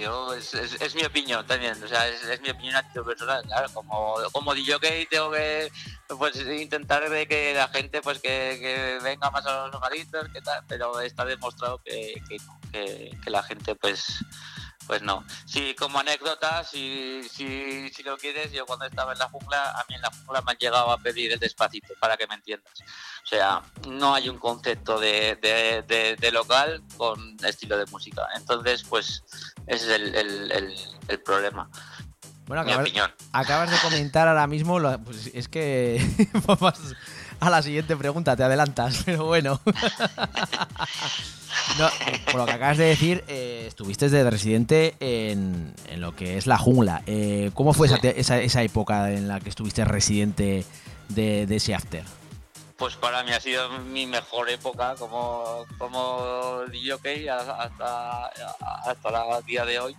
[0.00, 3.04] Yo, es, es, es mi opinión también, o sea, es, es mi opinión a título
[3.04, 5.70] personal, claro, como, como DJ tengo que
[6.16, 10.40] pues intentar de que la gente pues que, que venga más a los localitos, que
[10.40, 12.36] tal, pero está demostrado que, que,
[12.72, 14.24] que- que la gente pues
[14.86, 15.22] pues no.
[15.44, 19.84] Sí, como anécdota, si, si, si lo quieres, yo cuando estaba en la jungla, a
[19.86, 22.72] mí en la jungla me han llegado a pedir el despacito, para que me entiendas.
[23.22, 28.26] O sea, no hay un concepto de, de- de- de local con estilo de música.
[28.34, 29.22] Entonces, pues,
[29.66, 30.74] ese es el, el- el-
[31.08, 31.68] el problema.
[32.46, 33.14] Bueno, Mi acabas, opinión.
[33.32, 35.98] acabas de comentar ahora mismo, lo- pues es que
[36.46, 36.72] vamos
[37.40, 39.60] a la siguiente pregunta, te adelantas, pero bueno.
[41.78, 41.88] No,
[42.26, 46.58] por lo que acabas de decir, eh, estuviste de residente en, lo que es la
[46.58, 47.02] jungla.
[47.06, 50.64] Eh, ¿Cómo fue esa, esa, esa época en la que estuviste residente
[51.08, 52.04] de, de ese after?
[52.76, 58.26] Pues para mí ha sido mi mejor época como, como DJ hasta,
[58.86, 59.96] hasta el día de hoy.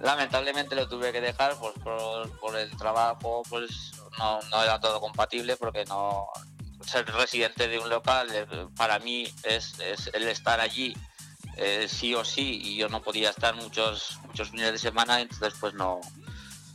[0.00, 5.56] Lamentablemente lo tuve que dejar pues, por, por el trabajo, pues no era todo compatible
[5.56, 6.28] porque no
[6.86, 8.46] ser residente de un local eh,
[8.76, 9.74] para mí es,
[10.12, 10.96] el estar allí
[11.56, 15.54] eh, sí o sí y yo no podía estar muchos muchos fines de semana entonces
[15.58, 16.00] pues no,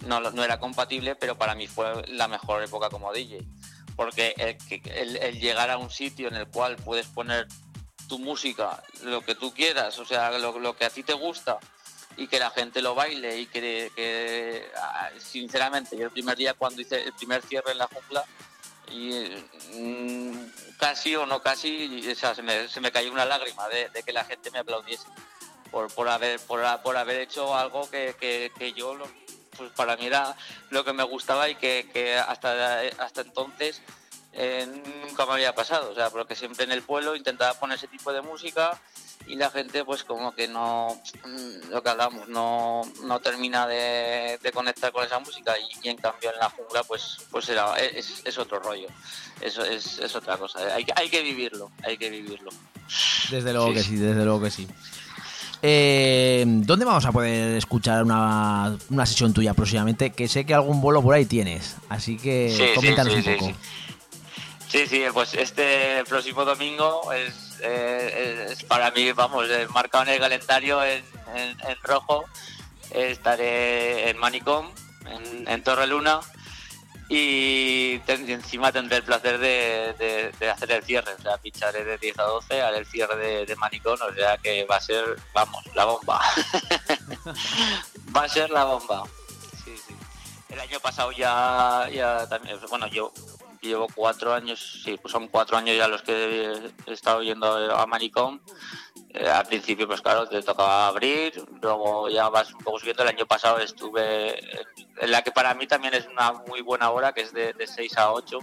[0.05, 3.45] no, no era compatible pero para mí fue la mejor época como DJ
[3.95, 4.33] porque
[4.95, 7.47] el, llegar a un sitio en el cual puedes poner
[8.07, 11.59] tu música, lo que tú quieras, o sea, lo, lo que a ti te gusta
[12.17, 16.53] y que la gente lo baile y que, que, ah, sinceramente, yo el primer día
[16.53, 18.25] cuando hice el primer cierre en la jungla
[18.91, 23.67] y mm, casi o no casi, o sea, se, me, se me cayó una lágrima
[23.69, 25.05] de, que la gente me aplaudiese
[25.71, 28.97] por, por haber por, por haber hecho algo que, que- yo
[29.57, 30.35] pues para mí era
[30.69, 33.81] lo que me gustaba y que, que hasta hasta entonces
[34.33, 34.65] eh,
[35.07, 35.91] nunca me había pasado.
[35.91, 38.79] O sea porque siempre en el pueblo intentaba poner ese tipo de música
[39.27, 44.39] y la gente pues como que no mm, lo que hablamos no, no termina de,
[44.41, 47.75] de conectar con esa música y, y en cambio en la jungla pues pues era
[47.79, 48.87] es, es otro rollo
[49.41, 52.49] eso es, es otra cosa hay, que- hay que vivirlo hay que vivirlo
[53.29, 53.95] Desde luego Sí, que sí.
[53.95, 54.67] desde luego que sí.
[55.61, 60.09] Eh, ¿Dónde vamos a poder escuchar una, una sesión tuya próximamente?
[60.09, 63.29] Que sé que algún vuelo por ahí tienes, así que Sí, coméntanos sí, un sí,
[63.37, 63.53] poco.
[64.71, 64.87] Sí.
[64.87, 70.19] Sí, pues este próximo domingo es, eh, es para mí, vamos, eh, marcado en el
[70.19, 71.03] calendario en,
[71.35, 72.25] en- en rojo.
[72.89, 74.69] Estaré en Manicom,
[75.05, 76.19] en, en Torre Luna,
[77.07, 81.13] y, ten- y encima tendré el placer de, de- de hacer el cierre.
[81.13, 84.37] O sea, picharé de 10 a 12, haré el cierre de, de Manicom, o sea
[84.37, 85.03] que va a ser,
[85.33, 86.21] vamos, la bomba.
[88.15, 89.03] va a ser la bomba.
[89.63, 89.95] Sí, sí.
[90.49, 93.11] El año pasado ya, ya también, bueno, yo
[93.61, 97.85] llevo cuatro años, sí, pues son cuatro años ya los que he estado yendo a
[97.85, 98.39] Manicom.
[99.13, 103.03] Eh, al principio, pues claro, te tocaba abrir, luego ya vas un poco subiendo.
[103.03, 104.39] El año pasado estuve
[105.01, 107.67] en- la que para mí también es una muy buena hora, que es de, de
[107.67, 108.39] 6 a 8,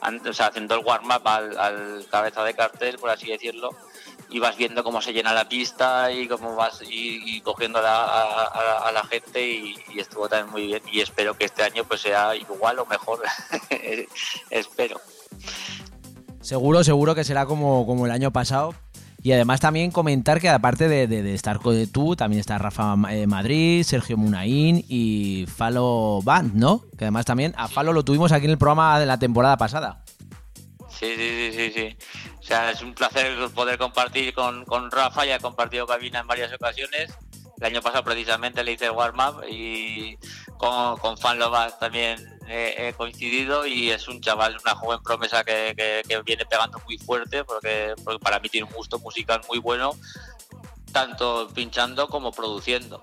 [0.00, 3.70] antes, o sea, haciendo el warm-up al cabeza de cartel, por así decirlo,
[4.36, 7.82] y vas viendo cómo se llena la pista y cómo vas y, y cogiendo a
[7.82, 11.46] la, a, a- a la gente y, y estuvo también muy bien y espero que
[11.46, 13.22] este año pues sea igual o mejor
[14.50, 15.00] espero
[16.40, 18.74] Seguro, seguro que será como, como el año pasado.
[19.22, 22.94] Y además también comentar que aparte de, de- de estar con tú, también está Rafa
[23.10, 26.84] eh, Madrid, Sergio Munaín y Falo Band, ¿no?
[26.96, 30.04] Que además también a Falo lo tuvimos aquí en el programa de la temporada pasada.
[30.88, 31.96] Sí, sí, sí, sí, sí.
[32.46, 36.28] O sea, es un placer poder compartir con, con Rafa, ya he compartido cabina en
[36.28, 37.12] varias ocasiones.
[37.58, 40.16] El año pasado precisamente le hice el warm-up y
[40.56, 45.42] con, con Fan Lovas también he, he coincidido y es un chaval, una joven promesa
[45.42, 49.40] que, que- que viene pegando muy fuerte porque, porque para mí tiene un gusto musical
[49.48, 49.90] muy bueno,
[50.92, 53.02] tanto pinchando como produciendo.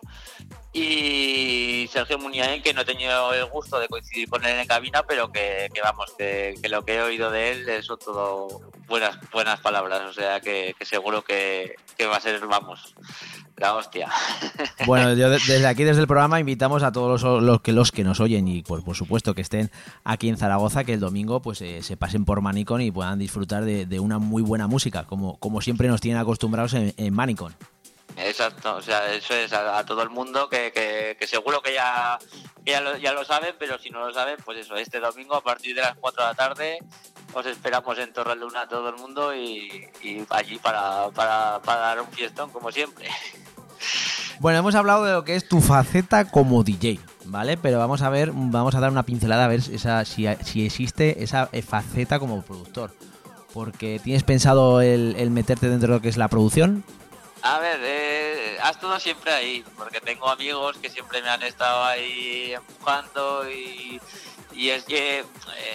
[0.74, 5.04] Y Sergio Muniain, que no he tenido el gusto de coincidir con él en cabina,
[5.08, 10.02] pero que, vamos, que, lo que he oído de él son todo buenas buenas palabras,
[10.10, 11.76] o sea que, seguro que,
[12.10, 12.96] va a ser, vamos,
[13.58, 14.10] la hostia.
[14.88, 18.04] Bueno, yo de- desde aquí, desde el programa, invitamos a todos los, que, los que
[18.04, 19.70] nos oyen y por, por supuesto que estén
[20.04, 23.64] aquí en Zaragoza, que el domingo pues eh, se pasen por Manicon y puedan disfrutar
[23.64, 27.56] de, de una muy buena música, como, como siempre nos tienen acostumbrados en, en Manicon.
[28.18, 32.20] Exacto, o sea, eso es a, a todo el mundo que, que- seguro que ya,
[32.66, 35.42] ya, lo, ya lo saben, pero si no lo saben, pues eso, este domingo a
[35.42, 36.80] partir de las 4 de la tarde
[37.34, 39.88] os esperamos en Torre Luna todo el mundo y,
[40.30, 43.08] allí para, para, para dar un fiestón como siempre.
[44.40, 47.58] Bueno, hemos hablado de lo que es tu faceta como DJ, ¿vale?
[47.58, 51.24] Pero vamos a ver, vamos a dar una pincelada a ver esa, si, si existe
[51.24, 52.92] esa eh, faceta como productor.
[53.54, 56.84] Porque tienes pensado el meterte dentro de lo que es la producción.
[57.46, 61.84] A ver, eh, has estado siempre ahí, porque tengo amigos que siempre me han estado
[61.84, 64.00] ahí empujando y,
[64.54, 65.26] y es que, eh,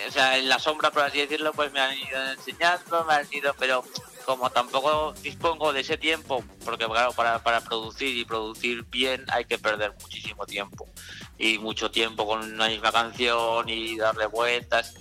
[0.08, 3.26] o sea, en la sombra, por así decirlo, pues me han ido enseñando, me han
[3.30, 3.84] ido, pero
[4.24, 9.44] como tampoco dispongo de ese tiempo, porque claro, para, para producir y producir bien hay
[9.44, 10.88] que perder muchísimo tiempo.
[11.36, 14.94] Y mucho tiempo con una misma canción y darle vueltas.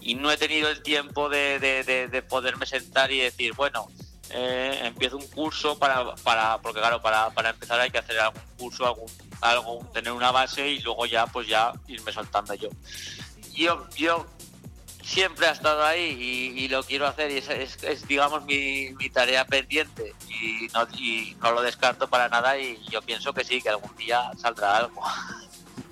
[0.00, 3.86] Y no he tenido el tiempo de, de- de- de poderme sentar y decir, bueno,
[4.34, 8.42] eh, empiezo un curso para, para porque claro, para, para empezar hay que hacer algún
[8.58, 12.68] curso, algún, algo, tener una base y luego ya pues ya irme soltando yo.
[13.54, 14.26] Yo, yo
[15.04, 16.16] siempre he estado ahí
[16.56, 20.66] y, y lo quiero hacer y es, es- es, digamos mi, mi tarea pendiente y
[20.72, 24.30] no, y no lo descarto para nada y yo pienso que sí, que algún día
[24.40, 25.02] saldrá algo.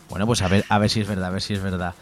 [0.08, 1.94] Bueno, pues a ver, a ver si es verdad, a ver si es verdad.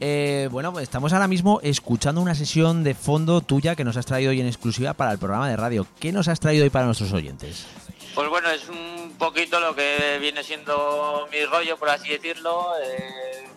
[0.00, 4.06] Eh, bueno, pues estamos ahora mismo escuchando una sesión de fondo tuya que nos has
[4.06, 5.86] traído hoy en exclusiva para el programa de radio.
[5.98, 7.66] ¿Qué nos has traído hoy para nuestros oyentes?
[8.14, 12.66] Pues bueno, es un poquito lo que viene siendo mi rollo, por así decirlo.
[12.82, 13.48] eh,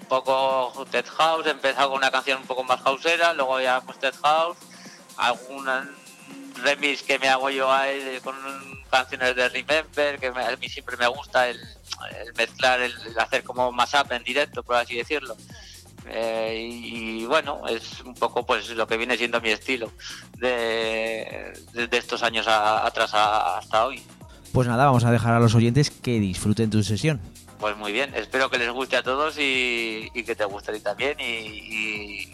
[0.00, 3.80] un poco Ted House, he empezado con una canción un poco más houseera, luego ya
[3.80, 4.56] pues Ted House,
[5.16, 5.64] algún
[6.62, 8.34] remix que me hago yo ahí con
[8.90, 13.18] canciones de Remember, que me- a mí siempre me gusta el, el mezclar, el, el
[13.18, 15.36] hacer como mashup en directo, por así decirlo.
[16.08, 19.90] Eh, y, y bueno, es un poco pues lo que viene siendo mi estilo
[20.38, 24.02] de, de- de estos años a- atrás a- hasta hoy.
[24.52, 27.20] Pues nada, vamos a dejar a los oyentes que disfruten tu sesión.
[27.58, 30.74] Pues muy bien, espero que les guste a todos y, y que te guste a
[30.74, 32.28] ti también y,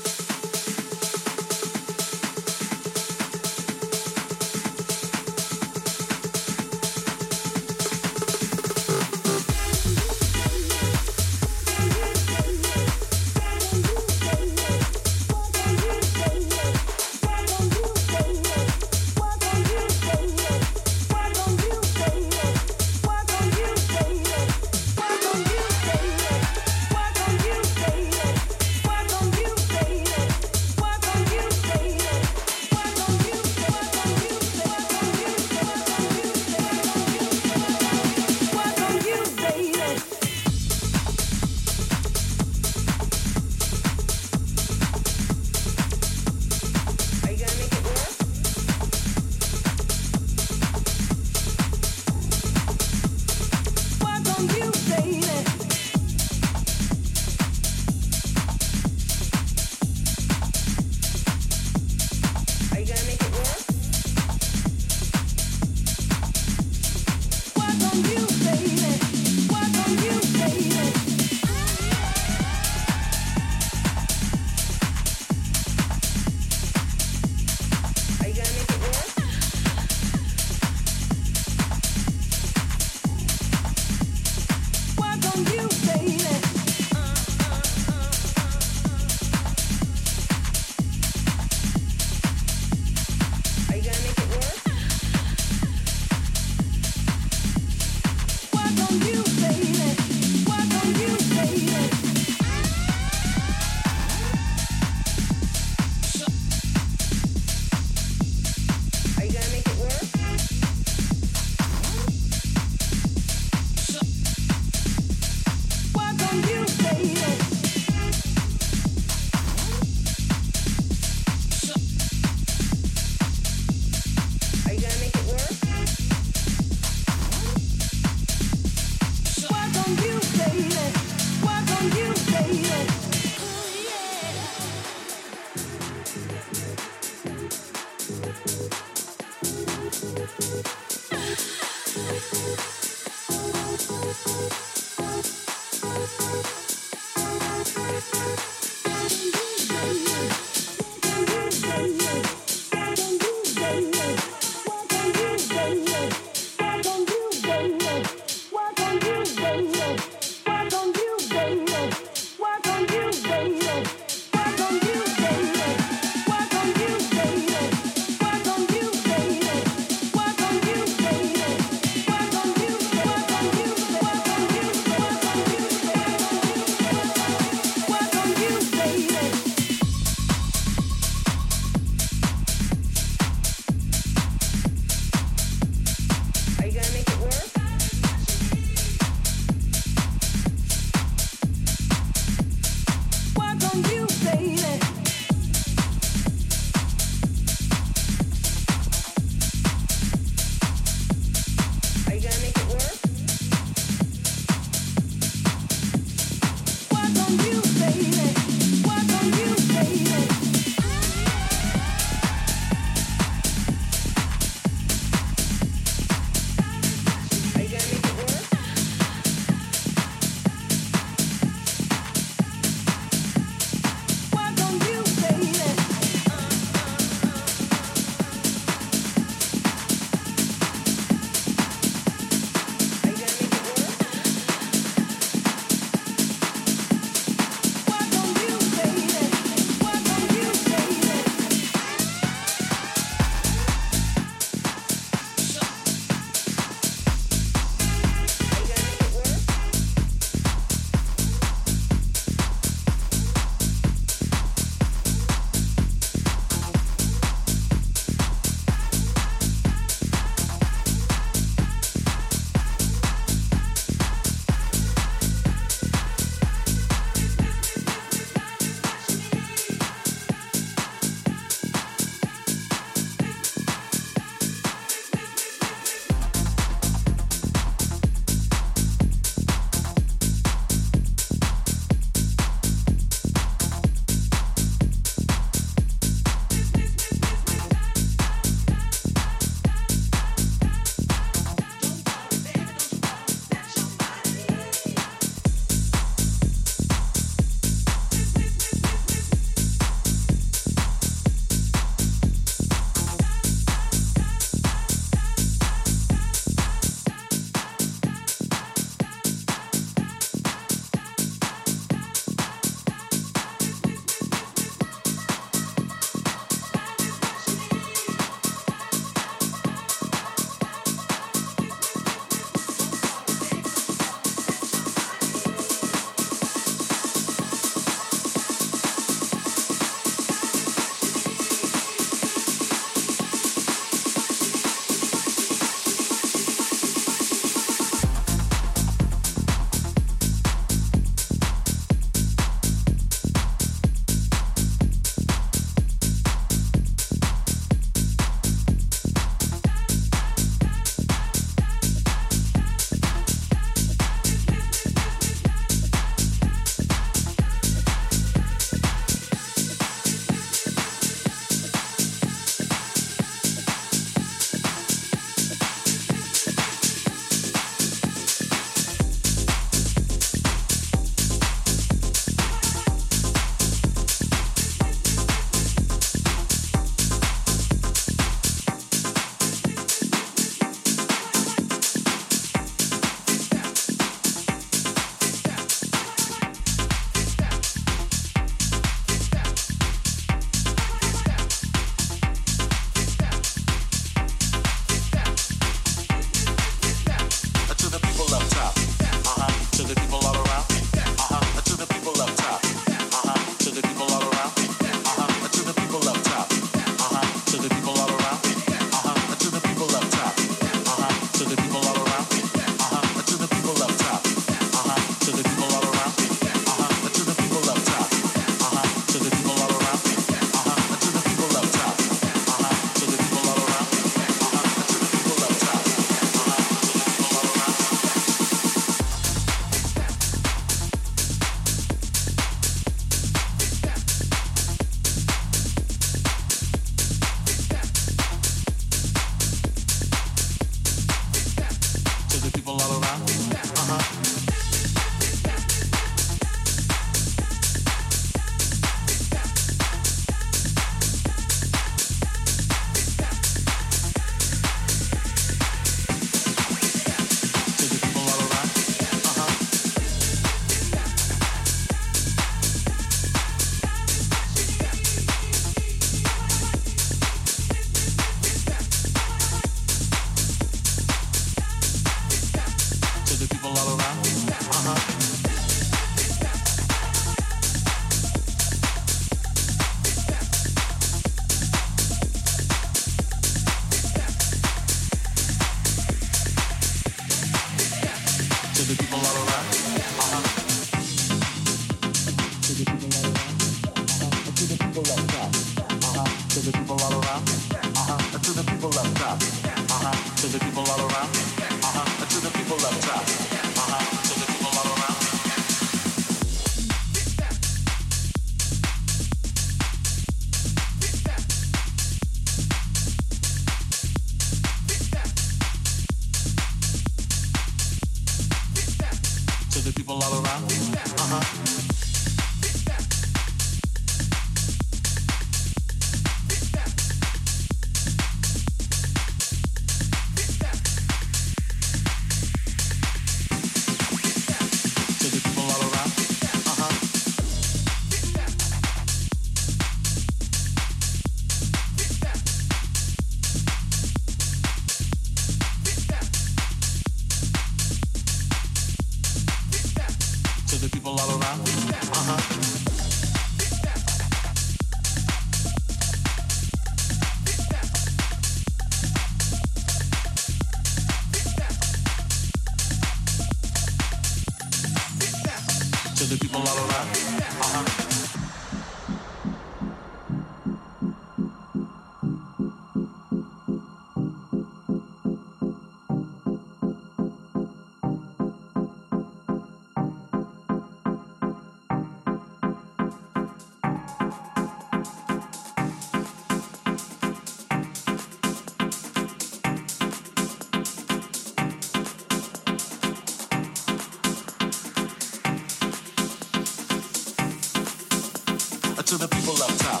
[599.18, 600.00] to the people up top.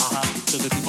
[0.00, 0.40] Uh huh.
[0.46, 0.83] To the people.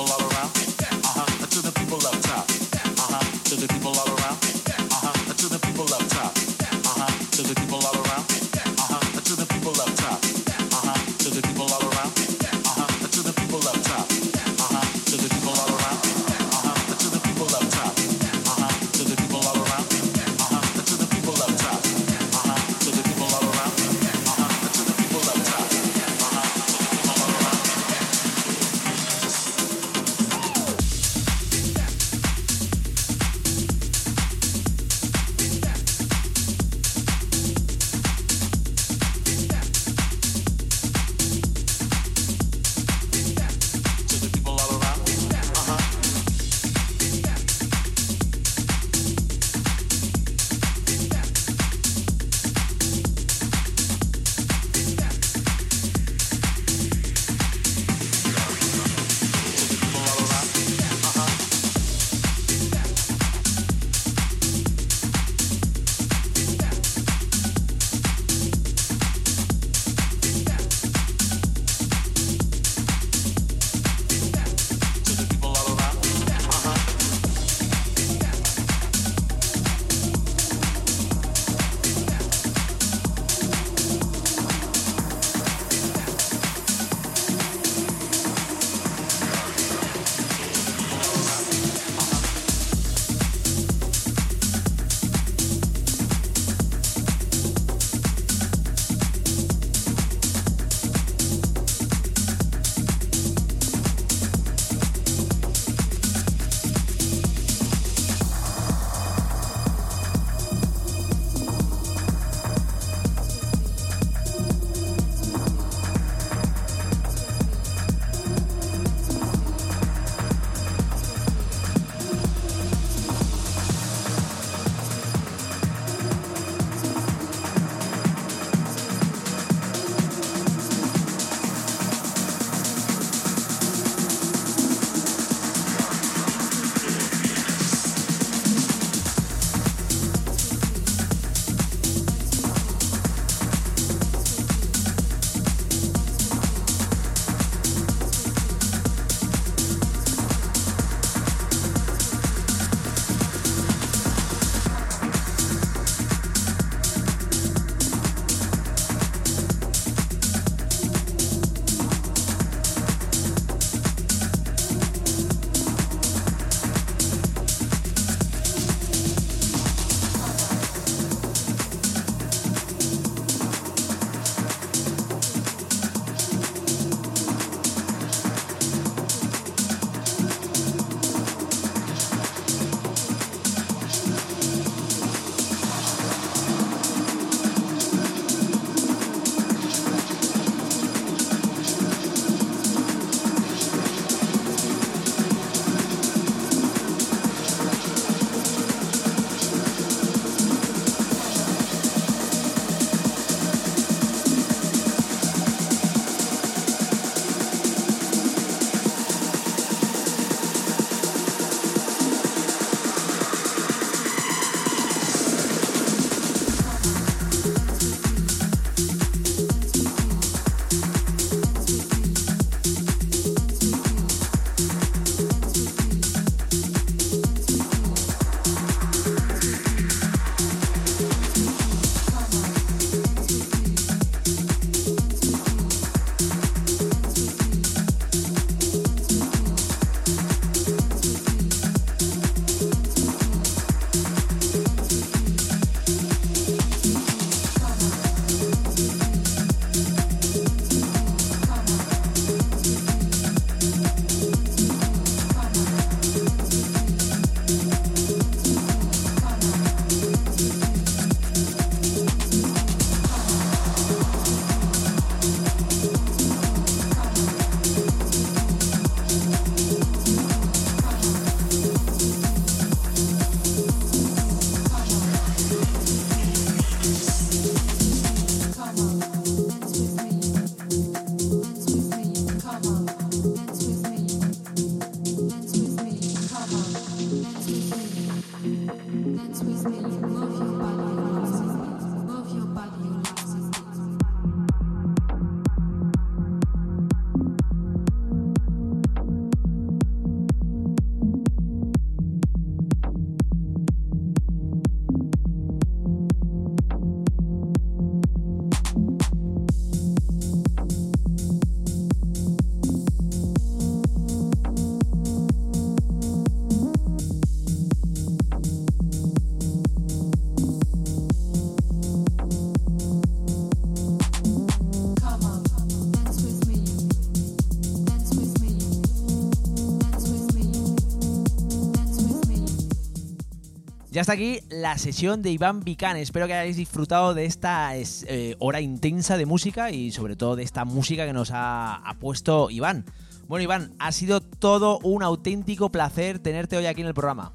[333.96, 335.96] Ya está aquí la sesión de Iván Vicán.
[335.96, 340.36] Espero que hayáis disfrutado de esta es, eh, hora intensa de música y sobre todo
[340.36, 342.84] de esta música que nos ha, ha puesto Iván.
[343.30, 347.32] Bueno, Iván, ha sido todo un auténtico placer tenerte hoy aquí en el programa.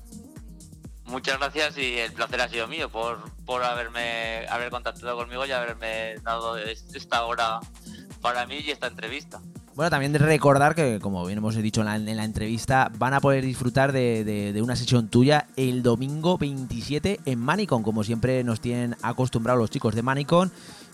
[1.06, 5.52] Muchas gracias y el placer ha sido mío por, por haberme haber contactado conmigo y
[5.52, 7.60] haberme dado es- esta hora
[8.20, 9.40] para mí y esta entrevista.
[9.76, 13.14] Bueno, también de recordar que, como bien hemos dicho en la, en la entrevista, van
[13.14, 18.04] a poder disfrutar de, de- de una sesión tuya el domingo 27 en Manicon, como
[18.04, 20.50] siempre nos tienen acostumbrados los chicos de Manicon.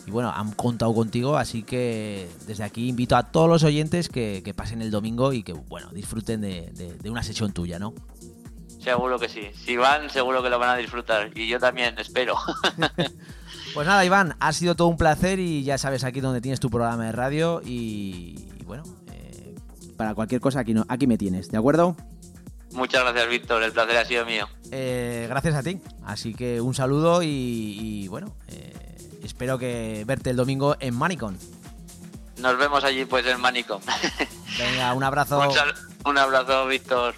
[0.06, 4.42] Y bueno, han contado contigo, así que desde aquí invito a todos los oyentes que,
[4.44, 6.70] que pasen el domingo y que, bueno, disfruten de,
[7.02, 7.92] de- una sesión tuya, ¿no?
[8.78, 9.40] Seguro que sí.
[9.64, 11.30] Si van, seguro que lo van a disfrutar.
[11.36, 12.36] Y yo también, espero.
[13.74, 16.70] Pues nada, Iván, ha sido todo un placer y ya sabes aquí donde tienes tu
[16.70, 18.34] programa de radio y
[18.66, 18.82] bueno,
[19.12, 19.54] eh,
[19.96, 21.96] para cualquier cosa aquí, no, aquí me tienes, ¿de acuerdo?
[22.72, 23.62] Muchas gracias, Víctor.
[23.62, 24.48] El placer ha sido mío.
[24.70, 25.80] Eh, gracias a ti.
[26.04, 31.38] Así que un saludo y, y, bueno, eh, espero que verte el domingo en Manicon.
[32.38, 33.80] Nos vemos allí, pues, en Manico.
[34.58, 35.42] Venga, un abrazo.
[36.04, 37.14] Un abrazo, Víctor.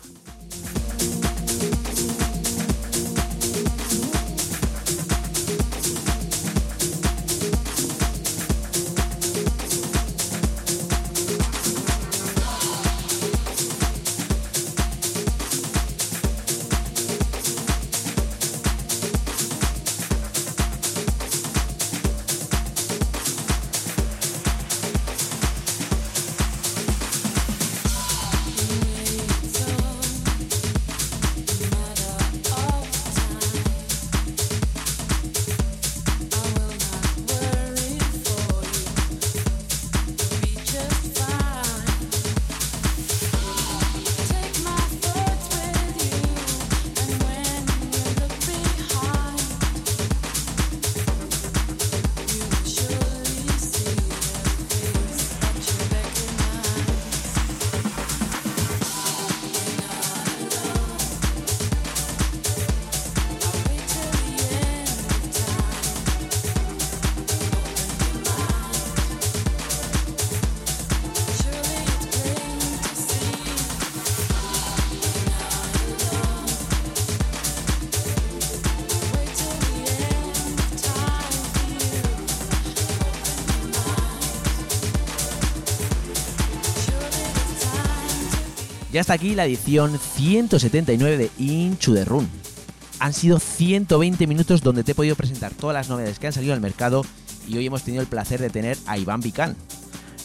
[88.99, 92.29] Ya está aquí la edición 179 de Into the Run.
[92.99, 96.53] Han sido 120 minutos donde te he podido presentar todas las novedades que han salido
[96.53, 97.05] al mercado
[97.47, 99.55] y hoy hemos tenido el placer de tener a Iván Vicán.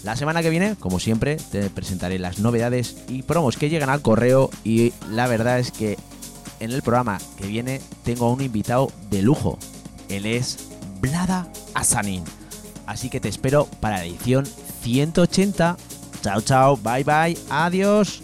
[0.04, 4.02] La semana que viene, como siempre, te presentaré las novedades y promos que llegan al
[4.02, 6.00] correo y la verdad es que
[6.60, 9.60] en el programa que viene tengo a un invitado de lujo.
[10.10, 10.70] Él es
[11.00, 12.24] Blada Asanin.
[12.88, 14.48] Así que te espero para la edición
[14.82, 15.78] 180.
[16.24, 18.23] Chao, chao, bye, bye, adiós.